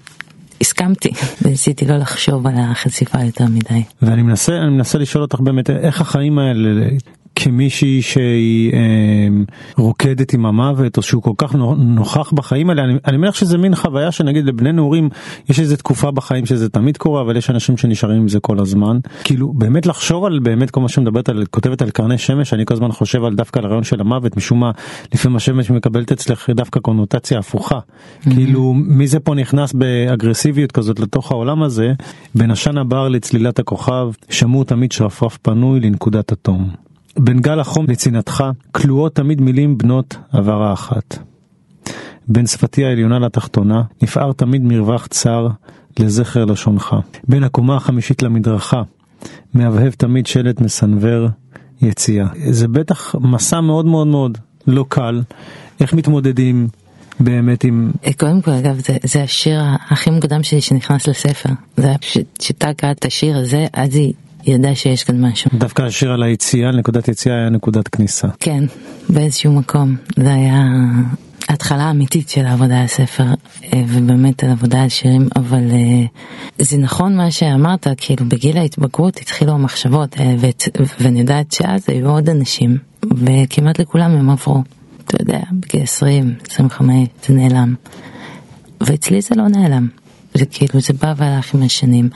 הסכמתי 0.60 1.10
וניסיתי 1.42 1.86
לא 1.86 1.96
לחשוב 1.96 2.46
על 2.46 2.54
החשיפה 2.58 3.18
יותר 3.24 3.44
מדי. 3.46 3.82
ואני 4.02 4.22
מנסה, 4.22 4.52
מנסה 4.70 4.98
לשאול 4.98 5.22
אותך 5.22 5.40
באמת 5.40 5.70
איך 5.70 6.00
החיים 6.00 6.38
האלה 6.38 6.88
כמישהי 7.44 8.02
שהיא 8.02 8.72
אה, 8.72 8.78
רוקדת 9.76 10.32
עם 10.32 10.46
המוות 10.46 10.96
או 10.96 11.02
שהוא 11.02 11.22
כל 11.22 11.32
כך 11.38 11.54
נוכח 11.78 12.32
בחיים 12.32 12.70
האלה 12.70 12.84
אני, 12.84 12.94
אני 13.06 13.16
מניח 13.16 13.34
שזה 13.34 13.58
מין 13.58 13.74
חוויה 13.74 14.12
שנגיד 14.12 14.44
לבני 14.44 14.72
נעורים 14.72 15.08
יש 15.48 15.60
איזה 15.60 15.76
תקופה 15.76 16.10
בחיים 16.10 16.46
שזה 16.46 16.68
תמיד 16.68 16.96
קורה 16.96 17.22
אבל 17.22 17.36
יש 17.36 17.50
אנשים 17.50 17.76
שנשארים 17.76 18.16
עם 18.16 18.28
זה 18.28 18.40
כל 18.40 18.60
הזמן 18.60 18.98
כאילו 19.24 19.52
באמת 19.52 19.86
לחשוב 19.86 20.24
על 20.24 20.38
באמת 20.38 20.70
כל 20.70 20.80
מה 20.80 20.88
שמדברת 20.88 21.28
על 21.28 21.44
כותבת 21.50 21.82
על 21.82 21.90
קרני 21.90 22.18
שמש 22.18 22.54
אני 22.54 22.66
כל 22.66 22.74
הזמן 22.74 22.92
חושב 22.92 23.24
על 23.24 23.34
דווקא 23.34 23.58
על 23.58 23.64
הרעיון 23.64 23.84
של 23.84 24.00
המוות 24.00 24.36
משום 24.36 24.60
מה 24.60 24.70
לפעמים 25.14 25.36
השמש 25.36 25.70
מקבלת 25.70 26.12
אצלך 26.12 26.50
דווקא 26.50 26.80
קונוטציה 26.80 27.38
הפוכה 27.38 27.78
mm-hmm. 27.78 28.34
כאילו 28.34 28.72
מי 28.74 29.06
זה 29.06 29.20
פה 29.20 29.34
נכנס 29.34 29.72
באגרסיביות 29.72 30.72
כזאת 30.72 31.00
לתוך 31.00 31.32
העולם 31.32 31.62
הזה 31.62 31.92
בין 32.34 32.50
עשן 32.50 32.78
הבר 32.78 33.08
לצלילת 33.08 33.58
הכוכב 33.58 34.10
שמעו 34.30 34.64
תמיד 34.64 34.92
שרפרף 34.92 35.36
פנוי 35.42 35.80
לנקודת 35.80 36.32
אטום. 36.32 36.89
בין 37.18 37.40
גל 37.40 37.60
החום 37.60 37.86
לצנעתך, 37.88 38.44
כלואות 38.72 39.14
תמיד 39.14 39.40
מילים 39.40 39.78
בנות 39.78 40.16
עברה 40.32 40.72
אחת. 40.72 41.18
בין 42.28 42.46
שפתי 42.46 42.84
העליונה 42.84 43.18
לתחתונה, 43.18 43.82
נפער 44.02 44.32
תמיד 44.32 44.62
מרווח 44.62 45.06
צר 45.06 45.48
לזכר 45.98 46.44
לשונך. 46.44 46.96
בין 47.28 47.44
הקומה 47.44 47.76
החמישית 47.76 48.22
למדרכה, 48.22 48.82
מהבהב 49.54 49.90
תמיד 49.92 50.26
שלט 50.26 50.60
מסנוור 50.60 51.28
יציאה. 51.82 52.26
זה 52.50 52.68
בטח 52.68 53.14
מסע 53.20 53.60
מאוד 53.60 53.86
מאוד 53.86 54.06
מאוד 54.06 54.38
לא 54.66 54.84
קל, 54.88 55.22
איך 55.80 55.94
מתמודדים 55.94 56.68
באמת 57.20 57.64
עם... 57.64 57.90
קודם 58.18 58.42
כל 58.42 58.50
אגב 58.50 58.78
זה, 58.78 58.96
זה 59.04 59.22
השיר 59.22 59.60
הכי 59.90 60.10
מוקדם 60.10 60.42
שלי 60.42 60.60
שנכנס 60.60 61.08
לספר. 61.08 61.50
זה 61.76 61.86
היה 61.86 61.96
שטה 62.40 62.74
קראת 62.74 62.98
את 62.98 63.04
השיר 63.04 63.38
הזה 63.38 63.66
אז 63.72 63.94
היא 63.94 64.12
ידע 64.46 64.74
שיש 64.74 65.04
כאן 65.04 65.24
משהו. 65.24 65.50
דווקא 65.54 65.82
השיר 65.82 66.12
על 66.12 66.22
היציאה, 66.22 66.70
נקודת 66.70 67.08
יציאה 67.08 67.34
היה 67.34 67.48
נקודת 67.48 67.88
כניסה. 67.88 68.28
כן, 68.40 68.64
באיזשהו 69.08 69.52
מקום. 69.52 69.96
זה 70.16 70.34
היה 70.34 70.62
התחלה 71.48 71.90
אמיתית 71.90 72.28
של 72.28 72.46
העבודה 72.46 72.78
על 72.78 72.84
הספר, 72.84 73.24
אה, 73.72 73.82
ובאמת 73.88 74.44
על 74.44 74.50
עבודה 74.50 74.82
על 74.82 74.88
שירים, 74.88 75.28
אבל 75.36 75.70
אה, 75.70 76.06
זה 76.58 76.78
נכון 76.78 77.16
מה 77.16 77.30
שאמרת, 77.30 77.86
כאילו 77.96 78.28
בגיל 78.28 78.58
ההתבגרות 78.58 79.16
התחילו 79.16 79.52
המחשבות, 79.52 80.20
אה, 80.20 80.34
ואני 81.00 81.20
יודעת 81.20 81.52
שאז 81.52 81.84
היו 81.88 82.10
עוד 82.10 82.28
אנשים, 82.28 82.78
וכמעט 83.02 83.80
לכולם 83.80 84.10
הם 84.10 84.30
עברו. 84.30 84.62
אתה 85.06 85.22
יודע, 85.22 85.40
בגיל 85.52 85.82
20, 85.82 86.34
25, 86.50 87.08
זה 87.26 87.34
נעלם. 87.34 87.74
ואצלי 88.80 89.20
זה 89.20 89.34
לא 89.34 89.48
נעלם. 89.48 89.88
זה 90.34 90.46
כאילו, 90.46 90.80
זה 90.80 90.92
בא 90.92 91.14
והלך 91.16 91.54
עם 91.54 91.62
השנים. 91.62 92.08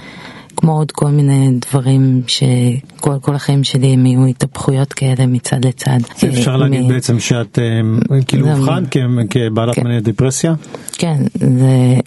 כמו 0.56 0.78
עוד 0.78 0.92
כל 0.92 1.08
מיני 1.08 1.50
דברים 1.70 2.22
שכל 2.26 3.18
כל 3.20 3.34
החיים 3.34 3.64
שלי 3.64 3.86
הם 3.86 4.06
יהיו 4.06 4.26
התהפכויות 4.26 4.92
כאלה 4.92 5.26
מצד 5.26 5.64
לצד. 5.64 5.98
אפשר 6.28 6.50
אה, 6.50 6.56
להגיד 6.56 6.88
בעצם 6.88 7.20
שאת 7.20 7.58
אה, 7.58 8.22
כאילו 8.26 8.50
אובחנת 8.50 8.96
כבעלת 9.30 9.74
כן. 9.74 9.84
מניה 9.84 10.00
דיפרסיה? 10.00 10.54
כן, 10.92 11.22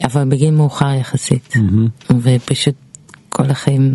אבל 0.04 0.30
בגיל 0.30 0.52
מאוחר 0.52 0.94
יחסית, 1.00 1.54
ופשוט 2.22 2.76
כל 3.30 3.50
החיים, 3.50 3.94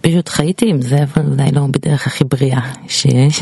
פשוט 0.00 0.28
חייתי 0.28 0.70
עם 0.70 0.82
זה, 0.82 0.96
אבל 1.02 1.26
אולי 1.30 1.50
לא 1.52 1.66
בדרך 1.66 2.06
הכי 2.06 2.24
בריאה 2.24 2.60
שיש. 2.88 3.40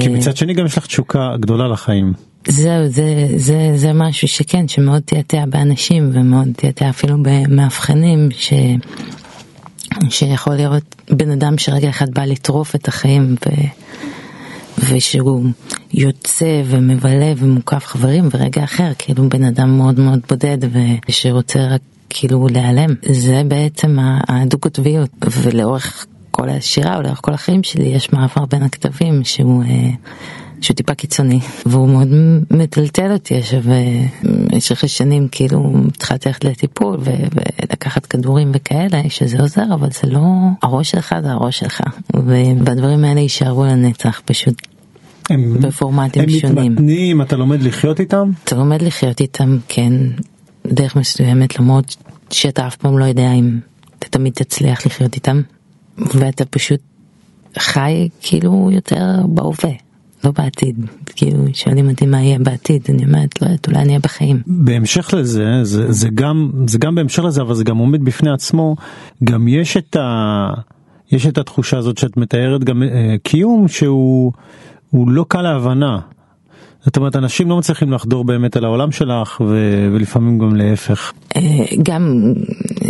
כי 0.00 0.08
מצד 0.08 0.36
שני 0.36 0.54
גם 0.54 0.66
יש 0.66 0.78
לך 0.78 0.86
תשוקה 0.86 1.36
גדולה 1.40 1.68
לחיים. 1.68 2.12
זהו, 2.48 2.88
זה, 2.88 3.26
זה, 3.36 3.72
זה 3.74 3.92
משהו 3.92 4.28
שכן, 4.28 4.68
שמאוד 4.68 5.02
תיאטע 5.02 5.44
באנשים 5.46 6.10
ומאוד 6.12 6.48
תיאטע 6.56 6.90
אפילו 6.90 7.16
במאבחנים, 7.22 8.28
ש... 8.30 8.52
שיכול 10.08 10.54
לראות 10.54 10.96
בן 11.10 11.30
אדם 11.30 11.58
שרגע 11.58 11.88
אחד 11.88 12.10
בא 12.10 12.24
לטרוף 12.24 12.74
את 12.74 12.88
החיים 12.88 13.34
ו... 13.46 13.50
ושהוא 14.90 15.44
יוצא 15.92 16.62
ומבלה 16.64 17.32
ומוקף 17.36 17.86
חברים 17.86 18.28
ורגע 18.30 18.64
אחר 18.64 18.92
כאילו 18.98 19.28
בן 19.28 19.44
אדם 19.44 19.76
מאוד 19.76 20.00
מאוד 20.00 20.20
בודד 20.28 20.58
ושרוצה 21.08 21.66
רק 21.66 21.80
כאילו 22.08 22.48
להיעלם 22.50 22.94
זה 23.12 23.42
בעצם 23.48 23.96
הדו-קוטביות 24.28 25.10
ולאורך 25.42 26.06
כל 26.36 26.48
השירה 26.48 26.96
או 26.96 27.02
לאורך 27.02 27.20
כל 27.22 27.34
החיים 27.34 27.62
שלי 27.62 27.84
יש 27.84 28.12
מעבר 28.12 28.44
בין 28.44 28.62
הכתבים 28.62 29.24
שהוא 29.24 29.64
אה, 29.64 29.90
שהוא 30.60 30.74
טיפה 30.74 30.94
קיצוני 30.94 31.40
והוא 31.66 31.88
מאוד 31.88 32.08
מטלטל 32.50 33.12
אותי 33.12 33.34
עכשיו 33.36 33.60
במשך 34.52 34.88
שנים 34.88 35.28
כאילו 35.32 35.72
התחלתי 35.88 36.28
ללכת 36.28 36.44
לטיפול 36.44 36.98
ולקחת 37.00 38.06
כדורים 38.06 38.50
וכאלה 38.54 39.02
שזה 39.08 39.40
עוזר 39.40 39.74
אבל 39.74 39.88
זה 39.90 40.10
לא 40.10 40.20
הראש 40.62 40.90
שלך 40.90 41.14
זה 41.22 41.32
הראש 41.32 41.58
שלך 41.58 41.80
והדברים 42.14 43.04
האלה 43.04 43.20
יישארו 43.20 43.64
לנצח 43.64 44.22
פשוט. 44.24 44.54
הם, 45.30 45.60
בפורמטים 45.60 46.22
הם 46.22 46.30
שונים. 46.30 46.58
הם 46.58 46.72
מתמתנים, 46.72 47.22
אתה 47.22 47.36
לומד 47.36 47.62
לחיות 47.62 48.00
איתם? 48.00 48.30
אתה 48.44 48.56
לומד 48.56 48.82
לחיות 48.82 49.20
איתם, 49.20 49.58
כן, 49.68 49.92
דרך 50.66 50.96
מסוימת, 50.96 51.58
למרות 51.58 51.96
שאתה 52.30 52.66
אף 52.66 52.76
פעם 52.76 52.98
לא 52.98 53.04
יודע 53.04 53.32
אם 53.32 53.58
אתה 53.98 54.08
תמיד 54.08 54.32
תצליח 54.32 54.86
לחיות 54.86 55.14
איתם, 55.14 55.42
ואתה 55.98 56.44
פשוט 56.44 56.80
חי 57.58 58.08
כאילו 58.20 58.70
יותר 58.72 59.04
בהווה. 59.28 59.70
לא 60.24 60.30
בעתיד, 60.30 60.76
כאילו 61.16 61.44
שואלים 61.54 61.90
אותי 61.90 62.06
מה 62.06 62.22
יהיה 62.22 62.38
בעתיד, 62.38 62.82
אני 62.88 63.04
אומרת 63.04 63.42
לא 63.42 63.46
יודעת 63.46 63.68
אולי 63.68 63.78
אני 63.78 63.88
אהיה 63.88 63.98
בחיים. 63.98 64.42
בהמשך 64.46 65.14
לזה, 65.14 65.44
זה, 65.62 65.92
זה, 65.92 66.08
גם, 66.14 66.50
זה 66.66 66.78
גם 66.78 66.94
בהמשך 66.94 67.22
לזה 67.22 67.42
אבל 67.42 67.54
זה 67.54 67.64
גם 67.64 67.76
עומד 67.76 68.04
בפני 68.04 68.30
עצמו, 68.30 68.76
גם 69.24 69.48
יש 69.48 69.76
את, 69.76 69.96
ה, 69.96 70.48
יש 71.12 71.26
את 71.26 71.38
התחושה 71.38 71.78
הזאת 71.78 71.98
שאת 71.98 72.16
מתארת 72.16 72.64
גם 72.64 72.82
אה, 72.82 73.14
קיום 73.22 73.68
שהוא 73.68 74.32
לא 74.92 75.24
קל 75.28 75.42
להבנה. 75.42 75.98
זאת 76.84 76.96
אומרת 76.96 77.16
אנשים 77.16 77.48
לא 77.48 77.58
מצליחים 77.58 77.92
לחדור 77.92 78.24
באמת 78.24 78.56
על 78.56 78.64
העולם 78.64 78.92
שלך 78.92 79.40
ו, 79.40 79.88
ולפעמים 79.92 80.38
גם 80.38 80.56
להפך. 80.56 81.12
אה, 81.36 81.42
גם 81.82 82.32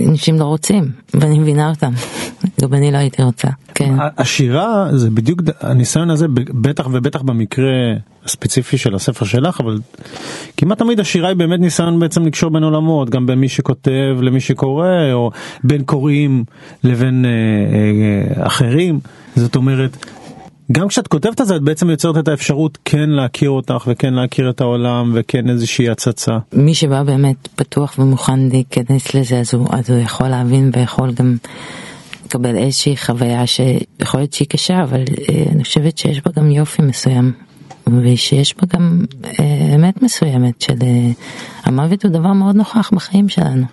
אנשים 0.08 0.38
לא 0.38 0.44
רוצים, 0.44 0.90
ואני 1.14 1.38
מבינה 1.38 1.70
אותם. 1.70 1.92
גם 2.62 2.74
אני 2.74 2.92
לא 2.92 2.98
הייתי 2.98 3.22
רוצה, 3.22 3.48
כן. 3.74 3.94
השירה 3.98 4.88
זה 4.92 5.10
בדיוק 5.10 5.40
הניסיון 5.60 6.10
הזה, 6.10 6.26
בטח 6.34 6.86
ובטח 6.92 7.22
במקרה 7.22 7.94
הספציפי 8.24 8.78
של 8.78 8.94
הספר 8.94 9.24
שלך, 9.24 9.60
אבל 9.60 9.78
כמעט 10.56 10.78
תמיד 10.78 11.00
השירה 11.00 11.28
היא 11.28 11.36
באמת 11.36 11.60
ניסיון 11.60 12.00
בעצם 12.00 12.26
לקשור 12.26 12.50
בין 12.50 12.62
עולמות, 12.62 13.10
גם 13.10 13.26
בין 13.26 13.38
מי 13.38 13.48
שכותב 13.48 14.16
למי 14.20 14.40
שקורא, 14.40 15.12
או 15.12 15.30
בין 15.64 15.84
קוראים 15.84 16.44
לבין 16.84 17.24
אה, 17.24 17.30
אה, 17.30 18.46
אחרים. 18.46 19.00
זאת 19.36 19.56
אומרת, 19.56 19.96
גם 20.72 20.88
כשאת 20.88 21.08
כותבת 21.08 21.40
את 21.40 21.46
זה 21.46 21.56
את 21.56 21.62
בעצם 21.62 21.90
יוצרת 21.90 22.18
את 22.18 22.28
האפשרות 22.28 22.78
כן 22.84 23.10
להכיר 23.10 23.50
אותך 23.50 23.84
וכן 23.86 24.14
להכיר 24.14 24.50
את 24.50 24.60
העולם 24.60 25.12
וכן 25.14 25.50
איזושהי 25.50 25.88
הצצה. 25.88 26.38
מי 26.52 26.74
שבא 26.74 27.02
באמת 27.02 27.48
פתוח 27.56 27.98
ומוכן 27.98 28.40
להיכנס 28.48 29.14
לזה 29.14 29.40
אז 29.40 29.54
הוא, 29.54 29.66
אז 29.70 29.90
הוא 29.90 29.98
יכול 29.98 30.28
להבין 30.28 30.70
ויכול 30.74 31.12
גם 31.12 31.36
לקבל 32.24 32.56
איזושהי 32.56 32.96
חוויה 32.96 33.46
שיכול 33.46 34.20
להיות 34.20 34.32
שהיא 34.32 34.48
קשה 34.48 34.82
אבל 34.82 35.00
אה, 35.28 35.44
אני 35.52 35.64
חושבת 35.64 35.98
שיש 35.98 36.20
בה 36.24 36.30
גם 36.36 36.50
יופי 36.50 36.82
מסוים 36.82 37.32
ושיש 38.02 38.54
בה 38.56 38.78
גם 38.78 39.04
אה, 39.24 39.74
אמת 39.74 40.02
מסוימת 40.02 40.60
של 40.60 40.74
אה, 40.82 41.10
המוות 41.64 42.04
הוא 42.04 42.12
דבר 42.12 42.32
מאוד 42.32 42.56
נוכח 42.56 42.90
בחיים 42.94 43.28
שלנו, 43.28 43.66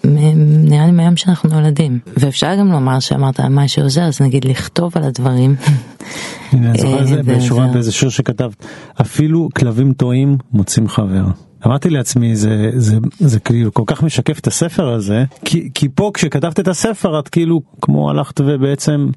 נראה 0.63 0.86
לי 0.86 0.91
מהיום 0.91 1.17
שאנחנו 1.17 1.50
נולדים. 1.50 2.00
ואפשר 2.17 2.55
גם 2.55 2.72
לומר 2.72 3.00
שאמרת 3.00 3.39
מה 3.39 3.67
שעוזר, 3.67 4.01
אז 4.01 4.22
נגיד 4.22 4.46
לכתוב 4.46 4.91
על 4.96 5.03
הדברים. 5.03 5.55
הנה, 6.51 6.70
אני 6.70 6.77
זוכר 6.77 7.01
את 7.01 7.08
זה 7.08 7.24
בשורה 7.24 7.67
באיזה 7.67 7.91
שיר 7.91 8.10
שכתבת, 8.10 8.65
אפילו 9.01 9.50
כלבים 9.55 9.93
טועים 9.93 10.38
מוצאים 10.51 10.88
חבר. 10.88 11.25
אמרתי 11.65 11.89
לעצמי 11.89 12.36
זה 12.36 12.72
זה 12.75 12.98
זה 13.20 13.39
כאילו 13.39 13.74
כל 13.74 13.84
כך 13.86 14.03
משקף 14.03 14.39
את 14.39 14.48
הספר 14.48 14.89
הזה 14.89 15.24
כי 15.46 15.70
כי 15.74 15.89
פה 15.89 16.12
כשכתבת 16.13 16.60
את 16.60 16.67
הספר 16.67 17.20
את 17.20 17.29
כאילו 17.29 17.62
כמו 17.82 18.10
הלכת 18.10 18.41
ובעצם 18.41 19.10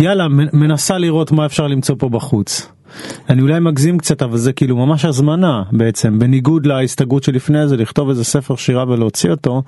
יאללה 0.00 0.28
מנסה 0.52 0.98
לראות 0.98 1.32
מה 1.32 1.46
אפשר 1.46 1.66
למצוא 1.66 1.94
פה 1.98 2.08
בחוץ. 2.08 2.68
אני 3.30 3.42
אולי 3.42 3.60
מגזים 3.60 3.98
קצת 3.98 4.22
אבל 4.22 4.36
זה 4.36 4.52
כאילו 4.52 4.76
ממש 4.76 5.04
הזמנה 5.04 5.62
בעצם 5.72 6.18
בניגוד 6.18 6.66
להסתגרות 6.66 7.22
שלפני 7.22 7.68
זה 7.68 7.76
לכתוב 7.76 8.08
איזה 8.08 8.24
ספר 8.24 8.56
שירה 8.56 8.84
ולהוציא 8.88 9.30
אותו 9.30 9.62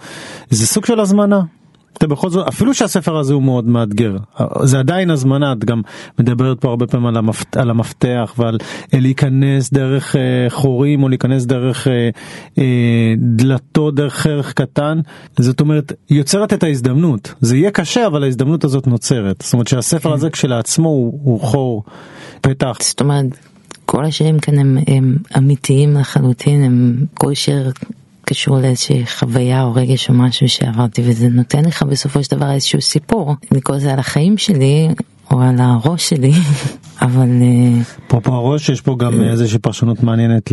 זה 0.50 0.66
סוג 0.66 0.86
של 0.86 1.00
הזמנה. 1.00 1.40
אתה 2.00 2.06
בכל 2.06 2.30
זאת 2.30 2.48
אפילו 2.48 2.74
שהספר 2.74 3.16
הזה 3.16 3.34
הוא 3.34 3.42
מאוד 3.42 3.66
מאתגר 3.66 4.16
זה 4.62 4.78
עדיין 4.78 5.10
הזמנה 5.10 5.52
את 5.52 5.64
גם 5.64 5.82
מדברת 6.18 6.60
פה 6.60 6.68
הרבה 6.68 6.86
פעמים 6.86 7.06
על, 7.06 7.16
המפת, 7.16 7.56
על 7.56 7.70
המפתח 7.70 8.34
ועל 8.38 8.58
אה, 8.94 9.00
להיכנס 9.00 9.72
דרך 9.72 10.16
אה, 10.16 10.46
חורים 10.48 11.02
או 11.02 11.08
להיכנס 11.08 11.44
דרך 11.44 11.88
אה, 11.88 12.10
אה, 12.58 13.14
דלתות 13.18 13.94
דרך 13.94 14.14
חרך 14.14 14.52
קטן 14.52 15.00
זאת 15.38 15.60
אומרת 15.60 15.92
יוצרת 16.10 16.52
את 16.52 16.62
ההזדמנות 16.62 17.34
זה 17.40 17.56
יהיה 17.56 17.70
קשה 17.70 18.06
אבל 18.06 18.24
ההזדמנות 18.24 18.64
הזאת 18.64 18.86
נוצרת 18.86 19.42
זאת 19.42 19.52
אומרת 19.52 19.68
שהספר 19.68 20.08
כן. 20.08 20.14
הזה 20.14 20.30
כשלעצמו 20.30 20.88
הוא, 20.88 21.20
הוא 21.22 21.40
חור. 21.40 21.84
פתח. 22.40 22.76
זאת 22.80 23.00
אומרת, 23.00 23.26
כל 23.86 24.04
השירים 24.04 24.38
כאן 24.38 24.58
הם, 24.58 24.78
הם 24.86 25.16
אמיתיים 25.36 25.94
לחלוטין, 25.94 26.64
הם 26.64 27.04
כל 27.14 27.34
שיר 27.34 27.72
קשור 28.24 28.58
לאיזושהי 28.58 29.06
חוויה 29.06 29.62
או 29.62 29.74
רגש 29.74 30.08
או 30.08 30.14
משהו 30.14 30.48
שעברתי 30.48 31.02
וזה 31.04 31.28
נותן 31.28 31.64
לך 31.64 31.82
בסופו 31.82 32.24
של 32.24 32.36
דבר 32.36 32.50
איזשהו 32.50 32.80
סיפור, 32.80 33.36
לקרוא 33.52 33.78
זה 33.78 33.92
על 33.92 33.98
החיים 33.98 34.38
שלי 34.38 34.88
או 35.30 35.42
על 35.42 35.56
הראש 35.58 36.08
שלי, 36.08 36.32
אבל... 37.02 37.28
אה, 37.42 37.82
אפרופו 38.06 38.34
הראש 38.34 38.68
יש 38.68 38.80
פה 38.80 38.96
גם 38.98 39.22
איזושהי 39.22 39.58
פרשנות 39.58 40.02
מעניינת 40.02 40.52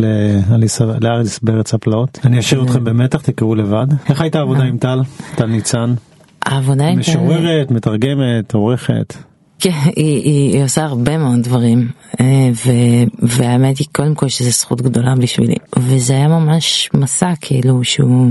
לאליס 1.00 1.40
בארץ 1.42 1.74
הפלאות. 1.74 2.18
אני 2.24 2.38
אשאיר 2.38 2.62
אתכם 2.62 2.84
במתח, 2.84 3.20
תקראו 3.22 3.54
לבד. 3.54 3.86
איך 4.08 4.20
הייתה 4.20 4.38
העבודה 4.38 4.62
עם 4.62 4.78
טל? 4.78 5.00
טל 5.34 5.46
ניצן? 5.46 5.94
העבודה 6.42 6.86
עם 6.86 6.94
טל... 6.94 7.00
משוררת, 7.00 7.70
מתרגמת, 7.70 8.54
עורכת. 8.54 9.14
כן, 9.58 9.70
היא, 9.70 10.22
היא, 10.22 10.52
היא 10.54 10.64
עושה 10.64 10.84
הרבה 10.84 11.18
מאוד 11.18 11.42
דברים, 11.42 11.88
אה, 12.20 12.50
ו, 12.66 12.70
והאמת 13.18 13.78
היא 13.78 13.86
קודם 13.92 14.14
כל 14.14 14.28
שזו 14.28 14.50
זכות 14.50 14.80
גדולה 14.80 15.14
בשבילי, 15.16 15.54
וזה 15.78 16.12
היה 16.12 16.28
ממש 16.28 16.90
מסע 16.94 17.32
כאילו 17.40 17.84
שהוא, 17.84 18.30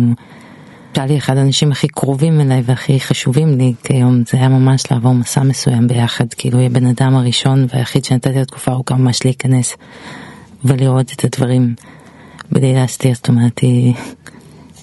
לי 0.97 1.17
אחד 1.17 1.37
האנשים 1.37 1.71
הכי 1.71 1.87
קרובים 1.87 2.41
אליי 2.41 2.61
והכי 2.65 2.99
חשובים 2.99 3.57
לי 3.57 3.73
כיום, 3.83 4.23
זה 4.31 4.37
היה 4.37 4.49
ממש 4.49 4.91
לעבור 4.91 5.13
מסע 5.13 5.43
מסוים 5.43 5.87
ביחד, 5.87 6.33
כאילו 6.33 6.59
היא 6.59 6.65
הבן 6.65 6.85
אדם 6.85 7.15
הראשון 7.15 7.65
והיחיד 7.73 8.05
שנתתי 8.05 8.39
לתקופה 8.39 8.71
ארוכה 8.71 8.95
ממש 8.95 9.25
להיכנס 9.25 9.75
ולראות 10.65 11.13
את 11.13 11.25
הדברים 11.25 11.75
בלי 12.51 12.73
להסתיר, 12.73 13.13
זאת 13.15 13.27
אומרת 13.27 13.59
היא, 13.59 13.93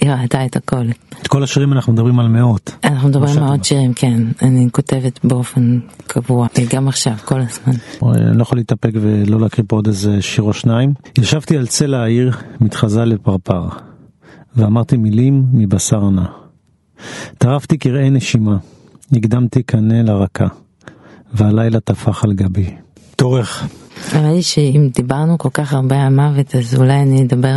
היא 0.04 0.22
ראתה 0.22 0.44
את 0.46 0.56
הכל. 0.56 0.86
את 1.22 1.26
כל 1.26 1.42
השירים 1.42 1.72
אנחנו 1.72 1.92
מדברים 1.92 2.20
על 2.20 2.28
מאות. 2.28 2.76
אנחנו 2.84 3.08
מדברים 3.08 3.38
על 3.38 3.44
מאות 3.44 3.64
שירים, 3.64 3.94
כן. 3.94 4.22
אני 4.42 4.68
כותבת 4.72 5.24
באופן 5.24 5.78
קבוע, 6.06 6.46
גם 6.74 6.88
עכשיו, 6.88 7.12
כל 7.24 7.40
הזמן. 7.40 7.74
אני 8.02 8.36
לא 8.36 8.42
יכול 8.42 8.58
להתאפק 8.58 8.90
ולא 8.94 9.40
להקריא 9.40 9.64
פה 9.68 9.76
עוד 9.76 9.86
איזה 9.86 10.22
שיר 10.22 10.44
או 10.44 10.52
שניים. 10.52 10.94
ישבתי 11.18 11.56
על 11.56 11.66
צלע 11.66 11.98
העיר, 11.98 12.36
מתחזה 12.60 13.04
לפרפר, 13.04 13.68
ואמרתי 14.56 14.96
מילים 14.96 15.44
מבשר 15.52 16.10
נע. 16.10 16.24
טרפתי 17.38 17.78
קרעי 17.78 18.10
נשימה, 18.10 18.56
הקדמתי 19.12 19.62
קנה 19.62 20.02
לרקה, 20.02 20.46
והלילה 21.34 21.80
טפח 21.80 22.24
על 22.24 22.32
גבי. 22.32 22.74
תורך. 23.16 23.66
נראה 24.14 24.32
לי 24.32 24.42
שאם 24.42 24.88
דיברנו 24.94 25.38
כל 25.38 25.48
כך 25.52 25.72
הרבה 25.72 26.06
על 26.06 26.14
מוות 26.14 26.54
אז 26.54 26.74
אולי 26.74 27.02
אני 27.02 27.22
אדבר, 27.22 27.54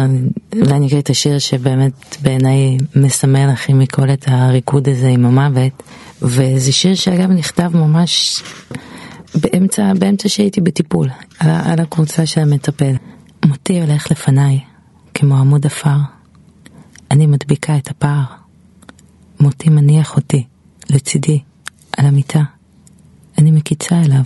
אולי 0.56 0.74
אני 0.74 0.88
אקריא 0.88 1.02
את 1.02 1.10
השיר 1.10 1.40
שבאמת 1.40 2.18
בעיניי 2.22 2.78
מסמל 2.96 3.50
הכי 3.50 3.74
מכל 3.74 4.10
את 4.10 4.26
הריקוד 4.28 4.90
הזה 4.90 5.08
עם 5.08 5.26
המוות 5.26 5.84
וזה 6.22 6.72
שיר 6.72 6.96
שאגב 6.96 7.32
נכתב 7.32 7.72
ממש 7.74 8.44
באמצע, 9.36 9.94
באמצע 10.00 10.30
שהייתי 10.30 10.62
בטיפול 10.62 11.10
על, 11.40 11.50
על 11.50 11.80
הקבוצה 11.80 12.26
של 12.26 12.42
המטפל. 12.42 12.94
מותי 13.46 13.82
הולך 13.82 14.12
לפניי 14.12 14.60
כמו 15.14 15.36
עמוד 15.36 15.66
עפר, 15.66 15.98
אני 17.12 17.28
מדביקה 17.28 17.78
את 17.78 17.90
הפער. 17.90 18.24
מותי 19.40 19.70
מניח 19.70 20.16
אותי 20.16 20.44
לצידי 20.90 21.40
על 21.98 22.06
המיטה, 22.06 22.42
אני 23.38 23.52
מקיצה 23.52 24.02
אליו 24.02 24.24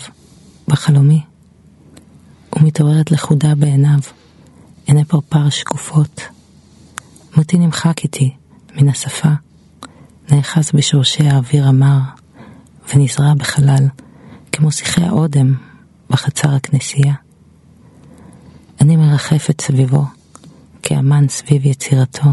בחלומי. 0.67 1.31
ומתעוררת 2.56 3.12
לכודה 3.12 3.56
בעיניו, 3.56 4.00
עיני 4.86 5.06
פרפר 5.06 5.50
שקופות. 5.50 6.22
מותי 7.38 7.58
נמחק 7.58 8.04
איתי 8.04 8.34
מן 8.76 8.90
השפה, 8.90 9.30
נאחז 10.32 10.72
בשורשי 10.74 11.24
האוויר 11.24 11.68
המר, 11.68 12.00
ונזרע 12.94 13.34
בחלל, 13.34 13.88
כמו 14.52 14.72
שיחי 14.72 15.04
האודם 15.04 15.56
בחצר 16.10 16.56
הכנסייה. 16.56 17.14
אני 18.82 18.96
מרחפת 18.96 19.62
סביבו, 19.62 20.04
כאמן 20.84 21.28
סביב 21.30 21.66
יצירתו. 21.66 22.30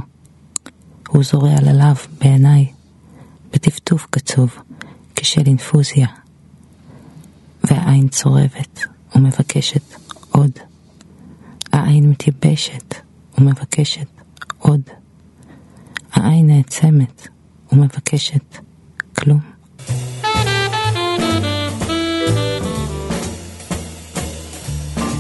הוא 1.09 1.25
זורע 1.25 1.61
ללאו 1.61 1.95
בעיניי, 2.21 2.67
בטפטוף 3.53 4.07
קצוב, 4.11 4.51
כשל 5.17 5.47
אינפוזיה. 5.47 6.07
והעין 7.65 8.09
צורבת 8.09 8.81
ומבקשת 9.15 9.98
עוד. 10.39 10.51
העין 11.73 12.11
מתייבשת 12.11 12.95
ומבקשת 13.39 14.07
עוד. 14.59 14.81
העין 16.13 16.47
נעצמת 16.47 17.29
ומבקשת 17.73 18.59
כלום. 19.19 19.41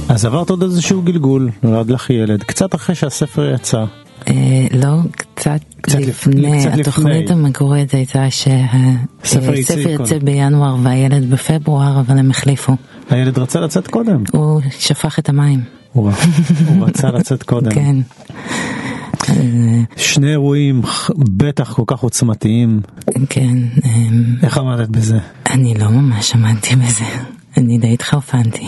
אז 0.08 0.24
עברת 0.24 0.50
עוד 0.50 0.62
איזשהו 0.62 1.02
גלגול, 1.02 1.50
נולד 1.62 1.90
לך 1.90 2.10
ילד, 2.10 2.42
קצת 2.42 2.74
אחרי 2.74 2.94
שהספר 2.94 3.54
יצא. 3.54 3.84
אה, 4.28 4.66
לא, 4.74 4.96
קצת, 5.10 5.60
קצת 5.88 5.98
לפני, 5.98 6.60
קצת 6.60 6.78
התוכנית 6.80 7.24
לפני. 7.30 7.44
המקורית 7.44 7.94
הייתה 7.94 8.30
שהספר 8.30 9.54
יצא 9.54 10.18
בינואר 10.22 10.76
והילד 10.82 11.30
בפברואר, 11.30 12.00
אבל 12.00 12.18
הם 12.18 12.30
החליפו. 12.30 12.76
הילד 13.10 13.38
רצה 13.38 13.60
לצאת 13.60 13.86
קודם. 13.86 14.22
הוא 14.32 14.60
שפך 14.78 15.18
את 15.18 15.28
המים. 15.28 15.60
הוא, 15.92 16.10
הוא 16.68 16.86
רצה 16.86 17.08
לצאת 17.10 17.42
קודם. 17.42 17.70
כן. 17.70 17.96
שני 19.96 20.30
אירועים 20.30 20.82
בטח 21.18 21.72
כל 21.72 21.82
כך 21.86 22.00
עוצמתיים. 22.00 22.80
כן. 23.28 23.58
אמ, 23.84 24.24
איך 24.42 24.58
עמדת 24.58 24.88
בזה? 24.88 25.18
אני 25.50 25.74
לא 25.74 25.88
ממש 25.88 26.34
עמדתי 26.34 26.76
בזה. 26.76 27.04
אני 27.56 27.78
די 27.78 27.92
התחרפנתי. 27.94 28.66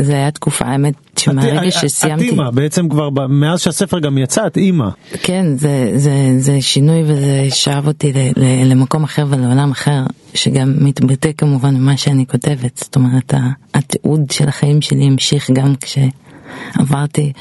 זה 0.00 0.12
היה 0.12 0.30
תקופה 0.30 0.64
האמת 0.64 0.94
שמהרגע 1.18 1.70
שסיימתי. 1.70 2.26
את 2.26 2.32
אימא 2.32 2.50
בעצם 2.50 2.88
כבר 2.88 3.10
מאז 3.28 3.60
שהספר 3.60 3.98
גם 3.98 4.18
יצא 4.18 4.46
את 4.46 4.56
אימא. 4.56 4.88
כן 5.22 5.46
זה 5.56 5.92
זה 5.96 6.34
זה 6.38 6.60
שינוי 6.60 7.02
וזה 7.02 7.46
שאב 7.50 7.86
אותי 7.86 8.12
ל, 8.12 8.18
ל, 8.36 8.70
למקום 8.70 9.04
אחר 9.04 9.26
ולעולם 9.28 9.70
אחר 9.70 10.02
שגם 10.34 10.74
מתבטא 10.78 11.30
כמובן 11.36 11.76
במה 11.76 11.96
שאני 11.96 12.26
כותבת 12.26 12.78
זאת 12.78 12.96
אומרת 12.96 13.34
התיעוד 13.74 14.30
של 14.30 14.48
החיים 14.48 14.82
שלי 14.82 15.04
המשיך 15.04 15.50
גם 15.50 15.74
כשעברתי 15.80 17.32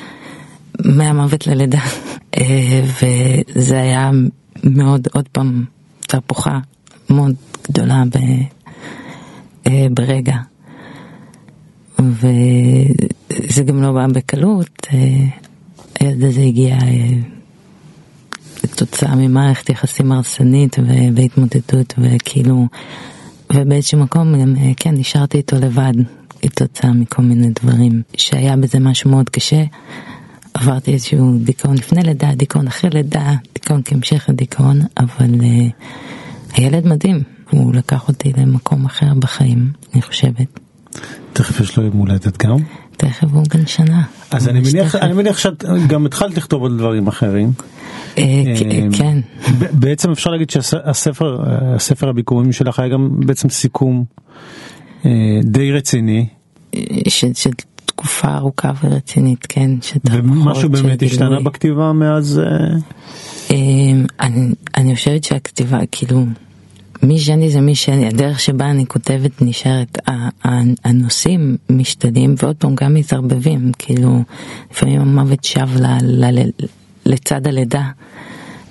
מהמוות 0.86 1.48
ללידה 1.48 1.82
אה, 2.38 2.84
וזה 3.56 3.82
היה 3.82 4.12
מאוד 4.64 5.08
עוד 5.14 5.28
פעם 5.32 5.64
תהפוכה 6.00 6.60
מאוד 7.10 7.36
גדולה 7.72 8.04
ב, 8.10 8.18
אה, 9.68 9.88
ברגע. 9.92 10.36
וזה 12.10 13.64
גם 13.64 13.82
לא 13.82 13.92
בא 13.92 14.08
בקלות, 14.08 14.88
אה, 14.94 15.26
הילד 16.00 16.24
הזה 16.24 16.42
הגיע 16.42 16.74
אה, 16.74 17.14
כתוצאה 18.62 19.16
ממערכת 19.16 19.70
יחסים 19.70 20.12
הרסנית 20.12 20.78
והתמוטטות 21.16 21.94
וכאילו, 21.98 22.68
ובאיזשהו 23.54 24.00
מקום 24.00 24.42
גם 24.42 24.56
אה, 24.58 24.72
כן 24.78 24.94
נשארתי 24.94 25.38
איתו 25.38 25.56
לבד 25.60 25.94
כתוצאה 26.42 26.94
מכל 26.94 27.22
מיני 27.22 27.48
דברים 27.62 28.02
שהיה 28.18 28.56
בזה 28.56 28.80
משהו 28.80 29.12
מאוד 29.12 29.30
קשה. 29.30 29.64
עברתי 30.54 30.94
איזשהו 30.94 31.38
דיכאון 31.38 31.76
לפני 31.78 32.04
לידה, 32.04 32.36
דיכאון 32.36 32.68
אחרי 32.68 32.90
לידה, 32.90 33.34
דיכאון 33.54 33.82
כהמשך 33.86 34.26
לדיכאון, 34.30 34.80
אבל 34.98 35.34
uh, 35.34 36.54
הילד 36.54 36.88
מדהים, 36.88 37.24
הוא 37.50 37.74
לקח 37.74 38.08
אותי 38.08 38.32
למקום 38.38 38.86
אחר 38.86 39.14
בחיים, 39.14 39.72
אני 39.94 40.02
חושבת. 40.02 40.71
תכף 41.34 41.60
יש 41.60 41.78
לו 41.78 41.84
יום 41.84 41.98
הולדת 41.98 42.38
גם. 42.46 42.58
תכף 42.98 43.28
הוא 43.32 43.44
בן 43.54 43.66
שנה. 43.66 44.04
אז 44.32 44.48
אני 44.48 44.60
מניח, 44.60 44.96
אני 44.96 45.14
מניח 45.14 45.38
שאת 45.38 45.64
גם 45.88 46.06
התחלת 46.06 46.38
לכתוב 46.38 46.66
על 46.66 46.78
דברים 46.78 47.08
אחרים. 47.08 47.52
אה, 48.18 48.24
כן. 48.98 49.20
בעצם 49.72 50.12
אפשר 50.12 50.30
להגיד 50.30 50.50
שהספר, 50.50 51.38
הספר 51.76 52.10
הביקורים 52.10 52.52
שלך 52.52 52.80
היה 52.80 52.90
גם 52.90 53.10
בעצם 53.26 53.50
סיכום 53.50 54.04
אה, 55.06 55.12
די 55.44 55.72
רציני. 55.72 56.28
של, 57.08 57.52
תקופה 57.86 58.36
ארוכה 58.36 58.72
ורצינית, 58.84 59.46
כן. 59.50 59.72
ומשהו 60.06 60.70
באמת 60.70 61.04
השתנה 61.04 61.40
בכתיבה 61.40 61.94
מאז? 61.94 62.42
אני 64.78 64.96
חושבת 64.96 65.24
שהכתיבה, 65.24 65.80
כאילו, 65.92 66.26
מי 67.04 67.20
שאני 67.20 67.50
זה 67.50 67.62
מי 67.62 67.76
שאני, 67.76 68.08
הדרך 68.08 68.40
שבה 68.40 68.70
אני 68.70 68.86
כותבת 68.86 69.42
נשארת, 69.42 69.98
הנושאים 70.84 71.58
משתנים 71.70 72.36
ועוד 72.38 72.56
פעם 72.56 72.76
גם 72.76 72.94
מתערבבים, 72.94 73.72
כאילו 73.78 74.24
לפעמים 74.72 75.02
המוות 75.02 75.44
שב 75.44 75.68
ל, 75.76 75.86
ל, 76.02 76.40
ל, 76.40 76.50
לצד 77.06 77.48
הלידה, 77.48 77.90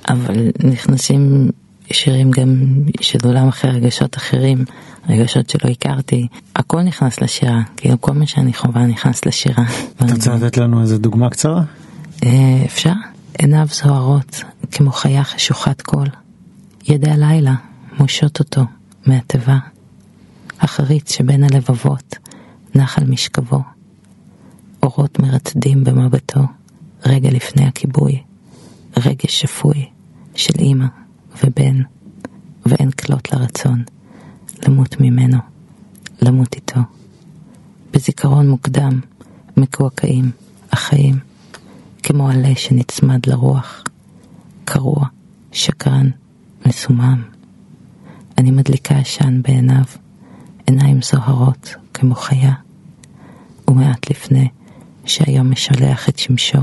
אבל 0.08 0.50
נכנסים 0.64 1.50
שירים 1.92 2.30
גם 2.30 2.64
של 3.00 3.18
עולם 3.24 3.48
אחר, 3.48 3.68
רגשות 3.68 4.16
אחרים, 4.16 4.64
רגשות 5.08 5.50
שלא 5.50 5.70
הכרתי, 5.70 6.26
הכל 6.56 6.82
נכנס 6.82 7.20
לשירה, 7.20 7.62
כאילו 7.76 8.00
כל 8.00 8.12
מה 8.12 8.26
שאני 8.26 8.54
חווה 8.54 8.86
נכנס 8.86 9.26
לשירה. 9.26 9.64
אתה 9.96 10.14
רוצה 10.14 10.34
לתת 10.34 10.56
לנו 10.56 10.82
איזה 10.82 10.98
דוגמה 10.98 11.30
קצרה? 11.30 11.62
אה, 12.24 12.62
אפשר? 12.66 12.92
עיניו 13.38 13.66
זוהרות 13.70 14.42
כמו 14.72 14.90
חיה 14.90 15.24
חשוכת 15.24 15.82
קול, 15.82 16.06
ידי 16.88 17.10
הלילה 17.10 17.54
מושות 18.00 18.38
אותו 18.38 18.62
מהתיבה. 19.06 19.58
החריץ 20.60 21.12
שבין 21.12 21.44
הלבבות 21.44 22.16
נח 22.74 22.98
על 22.98 23.04
משכבו. 23.04 23.62
אורות 24.82 25.18
מרצדים 25.18 25.84
במבטו, 25.84 26.40
רגע 27.06 27.30
לפני 27.30 27.66
הכיבוי, 27.66 28.22
רגש 28.96 29.40
שפוי 29.40 29.88
של 30.34 30.54
אמא 30.60 30.86
ובן, 31.44 31.82
ואין 32.66 32.90
כלות 32.90 33.32
לרצון, 33.32 33.84
למות 34.66 35.00
ממנו, 35.00 35.38
למות 36.22 36.54
איתו. 36.54 36.80
בזיכרון 37.92 38.50
מוקדם, 38.50 39.00
מקועקעים, 39.56 40.30
החיים, 40.72 41.18
כמו 42.02 42.28
עלה 42.30 42.54
שנצמד 42.54 43.26
לרוח, 43.26 43.84
קרוע, 44.64 45.06
שקרן, 45.52 46.10
מסומם. 46.66 47.29
אני 48.40 48.50
מדליקה 48.50 48.94
עשן 48.96 49.42
בעיניו, 49.42 49.84
עיניים 50.66 51.02
זוהרות 51.02 51.74
כמו 51.94 52.14
חיה, 52.14 52.52
ומעט 53.68 54.10
לפני 54.10 54.48
שהיום 55.04 55.50
משלח 55.50 56.08
את 56.08 56.18
שמשו, 56.18 56.58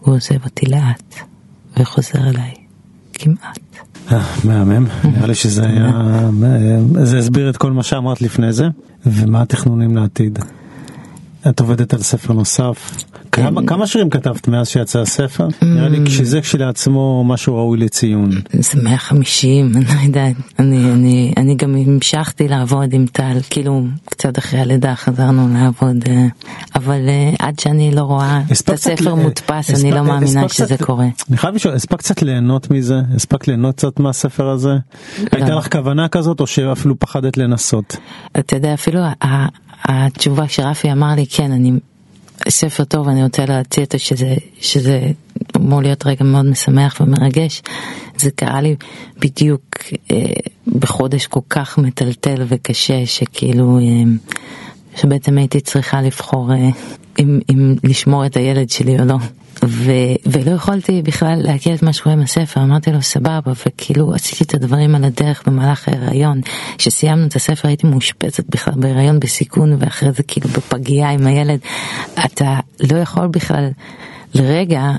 הוא 0.00 0.14
עוזב 0.14 0.44
אותי 0.44 0.66
לאט 0.66 1.14
וחוזר 1.76 2.28
אליי 2.28 2.54
כמעט. 3.12 3.58
אה, 4.12 4.34
מהמם, 4.44 4.86
נראה 5.04 5.26
לי 5.26 5.34
שזה 5.34 5.66
היה, 5.66 5.90
זה 7.02 7.18
הסביר 7.18 7.50
את 7.50 7.56
כל 7.56 7.72
מה 7.72 7.82
שאמרת 7.82 8.22
לפני 8.22 8.52
זה, 8.52 8.68
ומה 9.06 9.42
התכנונים 9.42 9.96
לעתיד? 9.96 10.38
את 11.48 11.60
עובדת 11.60 11.94
על 11.94 12.02
ספר 12.02 12.32
נוסף, 12.32 12.90
כמה, 13.36 13.60
כמה 13.66 13.86
שירים 13.86 14.10
כתבת 14.10 14.48
מאז 14.48 14.68
שיצא 14.68 15.00
הספר? 15.00 15.48
נראה 15.62 15.88
לי 15.88 16.10
שזה 16.10 16.40
כשלעצמו 16.40 17.24
משהו 17.24 17.56
ראוי 17.56 17.78
לציון. 17.78 18.30
זה 18.52 18.82
150, 18.82 19.66
אני 19.76 19.84
לא 19.84 20.00
יודעת. 20.04 20.36
אני, 20.58 20.92
אני, 20.92 21.32
אני 21.36 21.54
גם 21.54 21.74
המשכתי 21.74 22.48
לעבוד 22.48 22.92
עם 22.92 23.06
טל, 23.12 23.38
כאילו 23.50 23.82
קצת 24.04 24.38
אחרי 24.38 24.60
הלידה 24.60 24.94
חזרנו 24.94 25.48
לעבוד, 25.54 25.96
אה, 26.08 26.26
אבל 26.74 27.08
אה, 27.08 27.32
עד 27.38 27.58
שאני 27.58 27.94
לא 27.94 28.00
רואה 28.00 28.40
את 28.46 28.70
הספר 28.70 29.14
מודפס, 29.14 29.84
אני 29.84 29.90
לא 29.90 30.02
מאמינה 30.02 30.48
שזה 30.48 30.76
קורה. 30.78 31.06
אני 31.28 31.36
חייב 31.36 31.54
לשאול, 31.54 31.74
הספקת 31.74 31.98
קצת 31.98 32.22
ליהנות 32.22 32.70
מזה? 32.70 33.00
הספקת 33.14 33.48
ליהנות 33.48 33.76
קצת 33.76 34.00
מהספר 34.00 34.48
הזה? 34.48 34.76
הייתה 35.32 35.54
לך 35.54 35.72
כוונה 35.72 36.08
כזאת 36.08 36.40
או 36.40 36.46
שאפילו 36.46 36.98
פחדת 36.98 37.36
לנסות? 37.36 37.96
אתה 38.38 38.56
יודע, 38.56 38.74
אפילו 38.74 39.00
התשובה 39.84 40.48
שרפי 40.48 40.92
אמר 40.92 41.14
לי, 41.16 41.26
כן, 41.26 41.52
אני 41.52 41.72
ספר 42.48 42.84
טוב, 42.84 43.08
אני 43.08 43.22
רוצה 43.22 43.44
להציע 43.46 43.84
אותו 43.84 43.98
שזה, 43.98 44.34
שזה 44.60 45.00
אמור 45.56 45.82
להיות 45.82 46.06
רגע 46.06 46.24
מאוד 46.24 46.46
משמח 46.46 47.00
ומרגש. 47.00 47.62
זה 48.16 48.30
קרה 48.30 48.60
לי 48.60 48.76
בדיוק 49.18 49.62
אה, 50.10 50.16
בחודש 50.66 51.26
כל 51.26 51.40
כך 51.50 51.78
מטלטל 51.78 52.44
וקשה, 52.48 53.06
שכאילו, 53.06 53.78
אה, 53.78 53.82
שבעצם 54.96 55.38
הייתי 55.38 55.60
צריכה 55.60 56.02
לבחור 56.02 56.52
אה, 56.52 56.68
אם, 57.18 57.40
אם 57.50 57.74
לשמור 57.84 58.26
את 58.26 58.36
הילד 58.36 58.70
שלי 58.70 59.00
או 59.00 59.04
לא. 59.04 59.16
ו, 59.64 59.92
ולא 60.26 60.50
יכולתי 60.50 61.02
בכלל 61.02 61.38
להכיר 61.42 61.74
את 61.74 61.82
מה 61.82 61.92
שקורה 61.92 62.14
עם 62.14 62.22
הספר, 62.22 62.62
אמרתי 62.62 62.92
לו 62.92 63.02
סבבה, 63.02 63.52
וכאילו 63.66 64.14
עשיתי 64.14 64.44
את 64.44 64.54
הדברים 64.54 64.94
על 64.94 65.04
הדרך 65.04 65.42
במהלך 65.46 65.88
ההיריון. 65.88 66.40
כשסיימנו 66.78 67.26
את 67.26 67.36
הספר 67.36 67.68
הייתי 67.68 67.86
מאושפזת 67.86 68.44
בכלל 68.48 68.74
בהיריון 68.76 69.20
בסיכון, 69.20 69.76
ואחרי 69.78 70.12
זה 70.12 70.22
כאילו 70.22 70.48
בפגייה 70.48 71.10
עם 71.10 71.26
הילד. 71.26 71.58
אתה 72.24 72.58
לא 72.90 72.96
יכול 72.96 73.26
בכלל 73.26 73.68
לרגע 74.34 74.90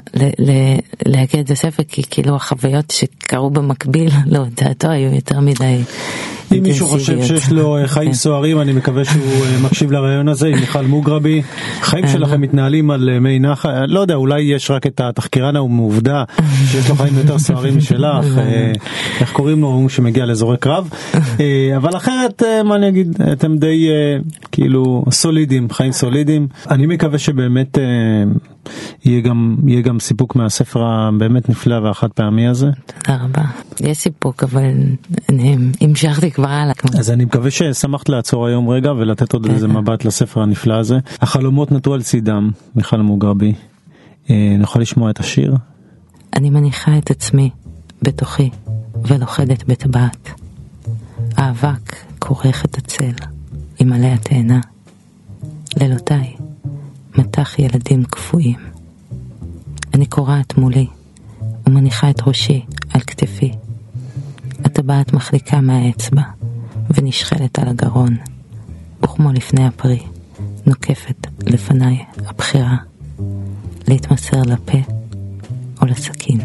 להכיר 1.05 1.39
את 1.39 1.51
הספר, 1.51 1.83
כי 1.87 2.03
כאילו 2.09 2.35
החוויות 2.35 2.91
שקרו 3.27 3.49
במקביל 3.49 4.09
להודעתו 4.33 4.89
היו 4.89 5.15
יותר 5.15 5.39
מדי 5.39 5.83
אם 6.51 6.63
מישהו 6.63 6.87
חושב 6.87 7.23
שיש 7.23 7.51
לו 7.51 7.77
אה, 7.77 7.87
חיים 7.87 8.11
כן. 8.11 8.13
סוערים, 8.13 8.61
אני 8.61 8.73
מקווה 8.73 9.05
שהוא 9.05 9.45
אה, 9.45 9.59
מקשיב 9.63 9.91
לרעיון 9.91 10.27
הזה 10.27 10.47
עם 10.47 10.59
מיכל 10.59 10.85
מוגרבי. 10.85 11.41
חיים 11.81 12.03
אה. 12.03 12.09
שלכם 12.09 12.41
מתנהלים 12.41 12.91
על 12.91 13.19
מי 13.19 13.39
נחל, 13.39 13.85
לא 13.87 13.99
יודע, 13.99 14.15
אולי 14.15 14.41
יש 14.41 14.71
רק 14.71 14.87
את 14.87 15.01
התחקירן 15.01 15.55
ההוא 15.55 15.69
מעובדה, 15.69 16.23
שיש 16.65 16.89
לו 16.89 16.95
חיים 16.95 17.13
יותר 17.17 17.39
סוערים 17.39 17.77
משלך, 17.77 18.25
איך 19.21 19.31
קוראים 19.31 19.61
לו, 19.61 19.67
הוא 19.67 19.89
שמגיע 19.89 20.25
לאזורי 20.25 20.57
קרב. 20.57 20.89
אבל 21.77 21.97
אחרת, 21.97 22.43
מה 22.65 22.75
אני 22.75 22.87
אגיד, 22.89 23.21
אתם 23.31 23.57
די 23.57 23.87
כאילו 24.51 25.05
סולידיים, 25.11 25.69
חיים 25.69 25.91
סולידיים. 25.91 26.47
אני 26.69 26.85
מקווה 26.85 27.17
שבאמת 27.17 27.77
יהיה 29.05 29.81
גם 29.81 29.99
סיפוק 29.99 30.35
מהספר 30.35 30.83
הבאמת 30.85 31.49
נפלא 31.49 31.75
והחד 31.75 32.07
פעמי 32.07 32.47
הזה. 32.47 32.67
תודה 32.85 33.16
רבה. 33.23 33.43
יש 33.79 33.97
סיפוק, 33.97 34.43
אבל 34.43 34.71
המשכתי 35.81 36.31
כבר 36.31 36.49
הלאה. 36.49 36.73
אז 36.99 37.11
אני 37.11 37.25
מקווה 37.25 37.51
ששמחת 37.51 38.09
לעצור 38.09 38.47
היום 38.47 38.69
רגע 38.69 38.91
ולתת 38.91 39.33
עוד 39.33 39.45
איזה 39.45 39.67
מבט 39.67 40.05
לספר 40.05 40.41
הנפלא 40.41 40.73
הזה. 40.73 40.97
החלומות 41.21 41.71
נטו 41.71 41.93
על 41.93 42.03
צידם, 42.03 42.49
מיכל 42.75 43.01
מוגרבי. 43.01 43.53
אה, 44.29 44.55
נוכל 44.59 44.79
לשמוע 44.79 45.09
את 45.09 45.19
השיר? 45.19 45.55
אני 46.35 46.49
מניחה 46.49 46.97
את 46.97 47.11
עצמי 47.11 47.49
בתוכי 48.01 48.49
ולוכדת 49.07 49.63
בטבעת. 49.63 50.29
האבק 51.37 51.95
כורך 52.19 52.65
את 52.65 52.77
הצל 52.77 53.13
עם 53.79 53.93
עלי 53.93 54.11
התאנה. 54.11 54.59
לילותיי, 55.79 56.35
מטח 57.17 57.59
ילדים 57.59 58.03
קפואים. 58.03 58.59
אני 59.93 60.05
קורעת 60.05 60.57
מולי 60.57 60.87
ומניחה 61.67 62.09
את 62.09 62.21
ראשי 62.27 62.65
על 62.93 63.01
כתפי. 63.01 63.51
הטבעת 64.65 65.13
מחליקה 65.13 65.61
מהאצבע 65.61 66.21
ונשחלת 66.91 67.59
על 67.59 67.67
הגרון, 67.67 68.15
וכמו 69.03 69.31
לפני 69.31 69.67
הפרי, 69.67 69.99
נוקפת 70.65 71.27
לפניי 71.45 72.03
הבחירה 72.25 72.75
להתמסר 73.87 74.41
לפה 74.45 74.77
או 75.81 75.85
לסכין. 75.85 76.39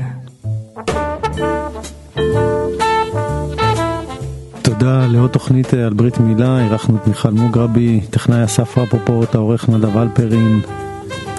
תודה 4.62 5.06
לעוד 5.06 5.30
תוכנית 5.30 5.74
על 5.74 5.92
ברית 5.92 6.18
מילה, 6.18 6.61
אירחנו 6.64 6.96
את 6.96 7.06
מיכל 7.06 7.30
מוגרבי, 7.30 8.00
טכנאי 8.11 8.44
אסף 8.44 8.78
רפופורט, 8.78 9.35
העורך 9.35 9.68
נדב 9.68 9.96
אלפרין, 9.96 10.61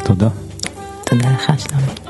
תודה. 0.03 0.29
תודה 1.05 1.31
לך 1.31 1.51
שלומי. 1.57 2.02